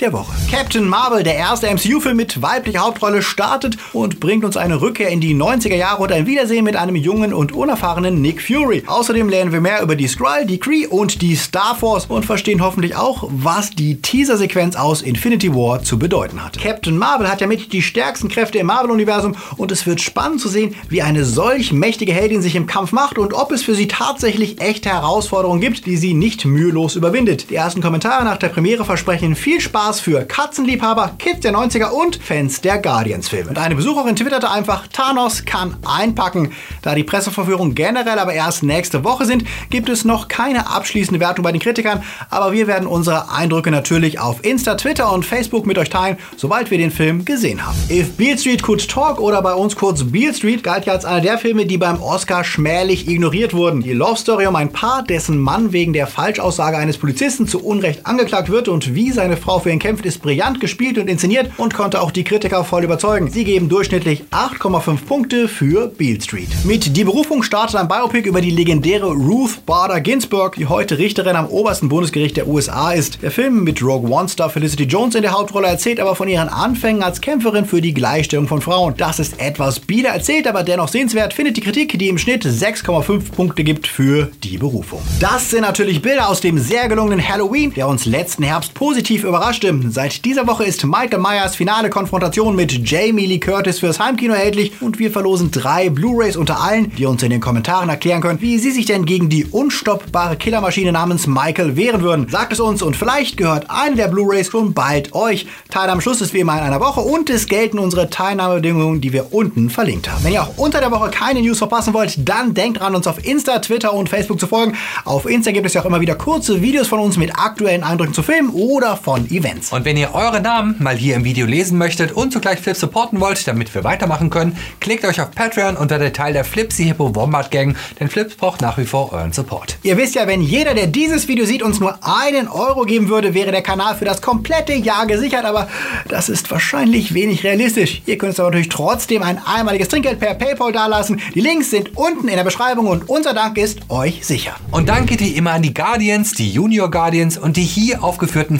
der 0.00 0.12
Woche. 0.12 0.32
Captain 0.50 0.88
Marvel, 0.88 1.22
der 1.22 1.36
erste 1.36 1.68
MCU-Film 1.68 2.16
mit 2.16 2.42
weiblicher 2.42 2.80
Hauptrolle, 2.80 3.22
startet 3.22 3.76
und 3.92 4.20
bringt 4.20 4.44
uns 4.44 4.56
eine 4.56 4.80
Rückkehr 4.80 5.08
in 5.08 5.20
die 5.20 5.34
90er 5.34 5.76
Jahre 5.76 6.02
und 6.02 6.12
ein 6.12 6.26
Wiedersehen 6.26 6.64
mit 6.64 6.76
einem 6.76 6.96
jungen 6.96 7.32
und 7.32 7.52
unerfahrenen 7.52 8.20
Nick 8.20 8.42
Fury. 8.42 8.84
Außerdem 8.86 9.28
lernen 9.28 9.52
wir 9.52 9.60
mehr 9.60 9.82
über 9.82 9.96
die 9.96 10.08
Skrull, 10.08 10.44
die 10.46 10.58
Kree 10.58 10.86
und 10.86 11.22
die 11.22 11.36
Star 11.36 11.74
Force 11.74 12.06
und 12.06 12.24
verstehen 12.24 12.62
hoffentlich 12.62 12.96
auch, 12.96 13.28
was 13.30 13.70
die 13.70 14.00
Teaser-Sequenz 14.00 14.76
aus 14.76 15.02
Infinity 15.02 15.54
War 15.54 15.82
zu 15.82 15.98
bedeuten 15.98 16.44
hat. 16.44 16.58
Captain 16.58 16.96
Marvel 16.96 17.30
hat 17.30 17.40
ja 17.40 17.46
mit 17.46 17.72
die 17.72 17.82
stärksten 17.82 18.28
Kräfte 18.28 18.58
im 18.58 18.66
Marvel-Universum 18.66 19.36
und 19.56 19.72
es 19.72 19.86
wird 19.86 20.00
spannend 20.00 20.40
zu 20.40 20.48
sehen, 20.48 20.74
wie 20.88 21.02
eine 21.02 21.24
solch 21.24 21.72
mächtige 21.72 22.12
Heldin 22.12 22.42
sich 22.42 22.56
im 22.56 22.66
Kampf 22.66 22.92
macht 22.92 23.18
und 23.18 23.32
ob 23.32 23.52
es 23.52 23.62
für 23.62 23.74
sie 23.74 23.88
tatsächlich 23.88 24.60
echte 24.60 24.90
Herausforderungen 24.90 25.60
gibt, 25.60 25.86
die 25.86 25.96
sie 25.96 26.14
nicht 26.14 26.44
mühelos 26.44 26.96
überwindet. 26.96 27.50
Die 27.50 27.54
ersten 27.54 27.80
Kommentare 27.80 28.24
nach 28.24 28.36
der 28.36 28.48
Premiere 28.48 28.84
versprechen 28.84 29.34
viel 29.34 29.61
Spaß 29.62 30.00
für 30.00 30.24
Katzenliebhaber, 30.24 31.12
Kids 31.18 31.40
der 31.40 31.52
90er 31.52 31.90
und 31.90 32.16
Fans 32.16 32.60
der 32.60 32.78
Guardians-Filme. 32.78 33.50
Und 33.50 33.58
eine 33.58 33.74
Besucherin 33.74 34.16
twitterte 34.16 34.50
einfach, 34.50 34.86
Thanos 34.88 35.44
kann 35.44 35.76
einpacken. 35.86 36.52
Da 36.82 36.94
die 36.94 37.04
Presseverführungen 37.04 37.74
generell 37.74 38.18
aber 38.18 38.34
erst 38.34 38.62
nächste 38.62 39.04
Woche 39.04 39.24
sind, 39.24 39.44
gibt 39.70 39.88
es 39.88 40.04
noch 40.04 40.28
keine 40.28 40.68
abschließende 40.68 41.20
Wertung 41.20 41.44
bei 41.44 41.52
den 41.52 41.60
Kritikern, 41.60 42.02
aber 42.28 42.52
wir 42.52 42.66
werden 42.66 42.86
unsere 42.86 43.30
Eindrücke 43.30 43.70
natürlich 43.70 44.18
auf 44.18 44.44
Insta, 44.44 44.74
Twitter 44.74 45.12
und 45.12 45.24
Facebook 45.24 45.66
mit 45.66 45.78
euch 45.78 45.90
teilen, 45.90 46.18
sobald 46.36 46.70
wir 46.70 46.78
den 46.78 46.90
Film 46.90 47.24
gesehen 47.24 47.64
haben. 47.64 47.78
If 47.88 48.16
Beale 48.16 48.38
Street 48.38 48.62
Could 48.62 48.88
Talk 48.88 49.20
oder 49.20 49.42
bei 49.42 49.54
uns 49.54 49.76
kurz 49.76 50.04
Beale 50.04 50.34
Street 50.34 50.62
galt 50.62 50.86
ja 50.86 50.92
als 50.92 51.04
einer 51.04 51.20
der 51.20 51.38
Filme, 51.38 51.66
die 51.66 51.78
beim 51.78 52.02
Oscar 52.02 52.44
schmählich 52.44 53.08
ignoriert 53.08 53.54
wurden. 53.54 53.82
Die 53.82 53.92
Love 53.92 54.18
Story 54.18 54.46
um 54.46 54.56
ein 54.56 54.72
Paar, 54.72 55.02
dessen 55.02 55.38
Mann 55.38 55.72
wegen 55.72 55.92
der 55.92 56.06
Falschaussage 56.06 56.76
eines 56.76 56.98
Polizisten 56.98 57.46
zu 57.46 57.64
Unrecht 57.64 58.06
angeklagt 58.06 58.50
wird 58.50 58.68
und 58.68 58.94
wie 58.94 59.12
seine 59.12 59.36
Frau 59.36 59.51
Frau 59.52 59.58
für 59.58 59.70
ihn 59.70 59.78
kämpft, 59.78 60.06
ist 60.06 60.22
brillant 60.22 60.60
gespielt 60.60 60.96
und 60.96 61.08
inszeniert 61.08 61.50
und 61.58 61.74
konnte 61.74 62.00
auch 62.00 62.10
die 62.10 62.24
Kritiker 62.24 62.64
voll 62.64 62.84
überzeugen. 62.84 63.28
Sie 63.28 63.44
geben 63.44 63.68
durchschnittlich 63.68 64.24
8,5 64.30 65.04
Punkte 65.04 65.46
für 65.46 65.88
Beale 65.88 66.22
Street. 66.22 66.48
Mit 66.64 66.96
Die 66.96 67.04
Berufung 67.04 67.42
startet 67.42 67.76
ein 67.76 67.86
Biopic 67.86 68.26
über 68.26 68.40
die 68.40 68.50
legendäre 68.50 69.08
Ruth 69.08 69.66
Bader 69.66 70.00
Ginsburg, 70.00 70.56
die 70.56 70.68
heute 70.68 70.96
Richterin 70.96 71.36
am 71.36 71.48
obersten 71.48 71.90
Bundesgericht 71.90 72.38
der 72.38 72.48
USA 72.48 72.92
ist. 72.92 73.20
Der 73.20 73.30
Film 73.30 73.62
mit 73.62 73.82
Rogue 73.82 74.10
One-Star 74.10 74.48
Felicity 74.48 74.84
Jones 74.84 75.16
in 75.16 75.20
der 75.20 75.32
Hauptrolle 75.32 75.66
erzählt 75.66 76.00
aber 76.00 76.14
von 76.14 76.28
ihren 76.28 76.48
Anfängen 76.48 77.02
als 77.02 77.20
Kämpferin 77.20 77.66
für 77.66 77.82
die 77.82 77.92
Gleichstellung 77.92 78.48
von 78.48 78.62
Frauen. 78.62 78.94
Das 78.96 79.18
ist 79.18 79.38
etwas 79.38 79.80
bieder 79.80 80.08
erzählt, 80.08 80.46
aber 80.46 80.62
dennoch 80.62 80.88
sehenswert, 80.88 81.34
findet 81.34 81.58
die 81.58 81.60
Kritik, 81.60 81.98
die 81.98 82.08
im 82.08 82.16
Schnitt 82.16 82.46
6,5 82.46 83.32
Punkte 83.32 83.64
gibt 83.64 83.86
für 83.86 84.30
Die 84.42 84.56
Berufung. 84.56 85.02
Das 85.20 85.50
sind 85.50 85.60
natürlich 85.60 86.00
Bilder 86.00 86.30
aus 86.30 86.40
dem 86.40 86.56
sehr 86.56 86.88
gelungenen 86.88 87.28
Halloween, 87.28 87.74
der 87.74 87.86
uns 87.86 88.06
letzten 88.06 88.44
Herbst 88.44 88.72
positiv 88.72 89.24
überraschte. 89.42 89.76
Seit 89.88 90.24
dieser 90.24 90.46
Woche 90.46 90.64
ist 90.64 90.84
Michael 90.84 91.18
Myers 91.18 91.56
finale 91.56 91.90
Konfrontation 91.90 92.54
mit 92.54 92.88
Jamie 92.88 93.26
Lee 93.26 93.40
Curtis 93.40 93.80
fürs 93.80 93.98
Heimkino 93.98 94.34
erhältlich 94.34 94.70
und 94.80 95.00
wir 95.00 95.10
verlosen 95.10 95.50
drei 95.50 95.90
Blu-rays 95.90 96.36
unter 96.36 96.60
allen, 96.60 96.94
die 96.94 97.06
uns 97.06 97.24
in 97.24 97.30
den 97.30 97.40
Kommentaren 97.40 97.88
erklären 97.88 98.20
können, 98.20 98.40
wie 98.40 98.58
sie 98.58 98.70
sich 98.70 98.86
denn 98.86 99.04
gegen 99.04 99.28
die 99.28 99.44
unstoppbare 99.46 100.36
Killermaschine 100.36 100.92
namens 100.92 101.26
Michael 101.26 101.74
wehren 101.74 102.02
würden. 102.02 102.28
Sagt 102.28 102.52
es 102.52 102.60
uns 102.60 102.82
und 102.82 102.96
vielleicht 102.96 103.36
gehört 103.36 103.66
eine 103.68 103.96
der 103.96 104.06
Blu-rays 104.06 104.48
schon 104.48 104.74
bald 104.74 105.12
euch. 105.12 105.46
Teil 105.70 105.90
am 105.90 106.00
Schluss 106.00 106.20
ist 106.20 106.34
wie 106.34 106.40
immer 106.40 106.56
in 106.58 106.62
einer 106.62 106.78
Woche 106.78 107.00
und 107.00 107.28
es 107.28 107.46
gelten 107.46 107.80
unsere 107.80 108.10
Teilnahmebedingungen, 108.10 109.00
die 109.00 109.12
wir 109.12 109.34
unten 109.34 109.70
verlinkt 109.70 110.08
haben. 110.08 110.22
Wenn 110.22 110.34
ihr 110.34 110.42
auch 110.44 110.56
unter 110.56 110.78
der 110.78 110.92
Woche 110.92 111.10
keine 111.10 111.40
News 111.40 111.58
verpassen 111.58 111.94
wollt, 111.94 112.16
dann 112.28 112.54
denkt 112.54 112.78
dran, 112.78 112.94
uns 112.94 113.08
auf 113.08 113.24
Insta, 113.26 113.58
Twitter 113.58 113.92
und 113.92 114.08
Facebook 114.08 114.38
zu 114.38 114.46
folgen. 114.46 114.76
Auf 115.04 115.26
Insta 115.26 115.50
gibt 115.50 115.66
es 115.66 115.74
ja 115.74 115.80
auch 115.80 115.86
immer 115.86 116.00
wieder 116.00 116.14
kurze 116.14 116.62
Videos 116.62 116.86
von 116.86 117.00
uns 117.00 117.16
mit 117.16 117.36
aktuellen 117.36 117.82
Eindrücken 117.82 118.14
zu 118.14 118.22
Filmen 118.22 118.50
oder 118.50 118.96
von 118.96 119.31
Events. 119.32 119.72
Und 119.72 119.84
wenn 119.84 119.96
ihr 119.96 120.14
eure 120.14 120.40
Namen 120.40 120.76
mal 120.78 120.96
hier 120.96 121.16
im 121.16 121.24
Video 121.24 121.46
lesen 121.46 121.78
möchtet 121.78 122.12
und 122.12 122.32
zugleich 122.32 122.60
Flip 122.60 122.76
supporten 122.76 123.20
wollt, 123.20 123.46
damit 123.48 123.74
wir 123.74 123.84
weitermachen 123.84 124.30
können, 124.30 124.56
klickt 124.80 125.04
euch 125.04 125.20
auf 125.20 125.30
Patreon 125.30 125.76
unter 125.76 125.98
der 125.98 126.12
Teil 126.12 126.32
der 126.32 126.44
Flipsy 126.44 126.84
Hippo 126.84 127.14
Wombat 127.14 127.50
Gang, 127.50 127.76
denn 127.98 128.08
Flips 128.08 128.34
braucht 128.34 128.60
nach 128.60 128.78
wie 128.78 128.84
vor 128.84 129.12
euren 129.12 129.32
Support. 129.32 129.78
Ihr 129.82 129.96
wisst 129.96 130.14
ja, 130.14 130.26
wenn 130.26 130.42
jeder, 130.42 130.74
der 130.74 130.86
dieses 130.86 131.28
Video 131.28 131.44
sieht, 131.44 131.62
uns 131.62 131.80
nur 131.80 131.98
einen 132.02 132.48
Euro 132.48 132.82
geben 132.84 133.08
würde, 133.08 133.34
wäre 133.34 133.50
der 133.50 133.62
Kanal 133.62 133.96
für 133.96 134.04
das 134.04 134.22
komplette 134.22 134.74
Jahr 134.74 135.06
gesichert, 135.06 135.44
aber 135.44 135.68
das 136.08 136.28
ist 136.28 136.50
wahrscheinlich 136.50 137.14
wenig 137.14 137.44
realistisch. 137.44 138.02
Ihr 138.06 138.18
könnt 138.18 138.30
uns 138.30 138.40
aber 138.40 138.50
natürlich 138.50 138.68
trotzdem 138.68 139.22
ein 139.22 139.40
einmaliges 139.44 139.88
Trinkgeld 139.88 140.20
per 140.20 140.34
PayPal 140.34 140.72
dalassen. 140.72 141.20
Die 141.34 141.40
Links 141.40 141.70
sind 141.70 141.96
unten 141.96 142.28
in 142.28 142.36
der 142.36 142.44
Beschreibung 142.44 142.86
und 142.86 143.08
unser 143.08 143.34
Dank 143.34 143.58
ist 143.58 143.80
euch 143.88 144.24
sicher. 144.24 144.54
Und 144.70 144.88
Dank 144.88 145.08
geht 145.08 145.20
wie 145.20 145.30
immer 145.36 145.52
an 145.52 145.62
die 145.62 145.74
Guardians, 145.74 146.32
die 146.32 146.50
Junior 146.50 146.90
Guardians 146.90 147.38
und 147.38 147.56
die 147.56 147.62
hier 147.62 148.02
aufgeführten 148.02 148.58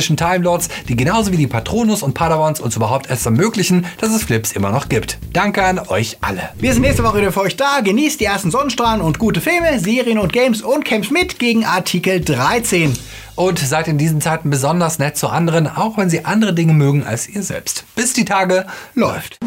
fantastischen 0.00 0.16
Time 0.16 0.44
Lords, 0.44 0.68
die 0.88 0.96
genauso 0.96 1.32
wie 1.32 1.36
die 1.36 1.46
Patronus 1.46 2.02
und 2.02 2.14
Padawans 2.14 2.60
uns 2.60 2.76
überhaupt 2.76 3.10
erst 3.10 3.26
ermöglichen, 3.26 3.86
dass 3.98 4.10
es 4.10 4.24
Flips 4.24 4.52
immer 4.52 4.70
noch 4.70 4.88
gibt. 4.88 5.18
Danke 5.32 5.62
an 5.62 5.78
euch 5.78 6.18
alle. 6.20 6.50
Wir 6.58 6.72
sind 6.72 6.82
nächste 6.82 7.04
Woche 7.04 7.18
wieder 7.18 7.32
für 7.32 7.42
euch 7.42 7.56
da. 7.56 7.80
Genießt 7.80 8.20
die 8.20 8.24
ersten 8.24 8.50
Sonnenstrahlen 8.50 9.02
und 9.02 9.18
gute 9.18 9.40
Filme, 9.40 9.78
Serien 9.78 10.18
und 10.18 10.32
Games 10.32 10.62
und 10.62 10.84
kämpft 10.84 11.10
mit 11.10 11.38
gegen 11.38 11.64
Artikel 11.64 12.20
13. 12.20 12.96
Und 13.36 13.58
seid 13.58 13.88
in 13.88 13.98
diesen 13.98 14.20
Zeiten 14.20 14.50
besonders 14.50 14.98
nett 14.98 15.16
zu 15.16 15.28
anderen, 15.28 15.66
auch 15.66 15.96
wenn 15.96 16.10
sie 16.10 16.24
andere 16.24 16.52
Dinge 16.52 16.74
mögen 16.74 17.04
als 17.04 17.28
ihr 17.28 17.42
selbst. 17.42 17.84
Bis 17.94 18.12
die 18.12 18.24
Tage 18.24 18.66
Läuft. 18.94 19.38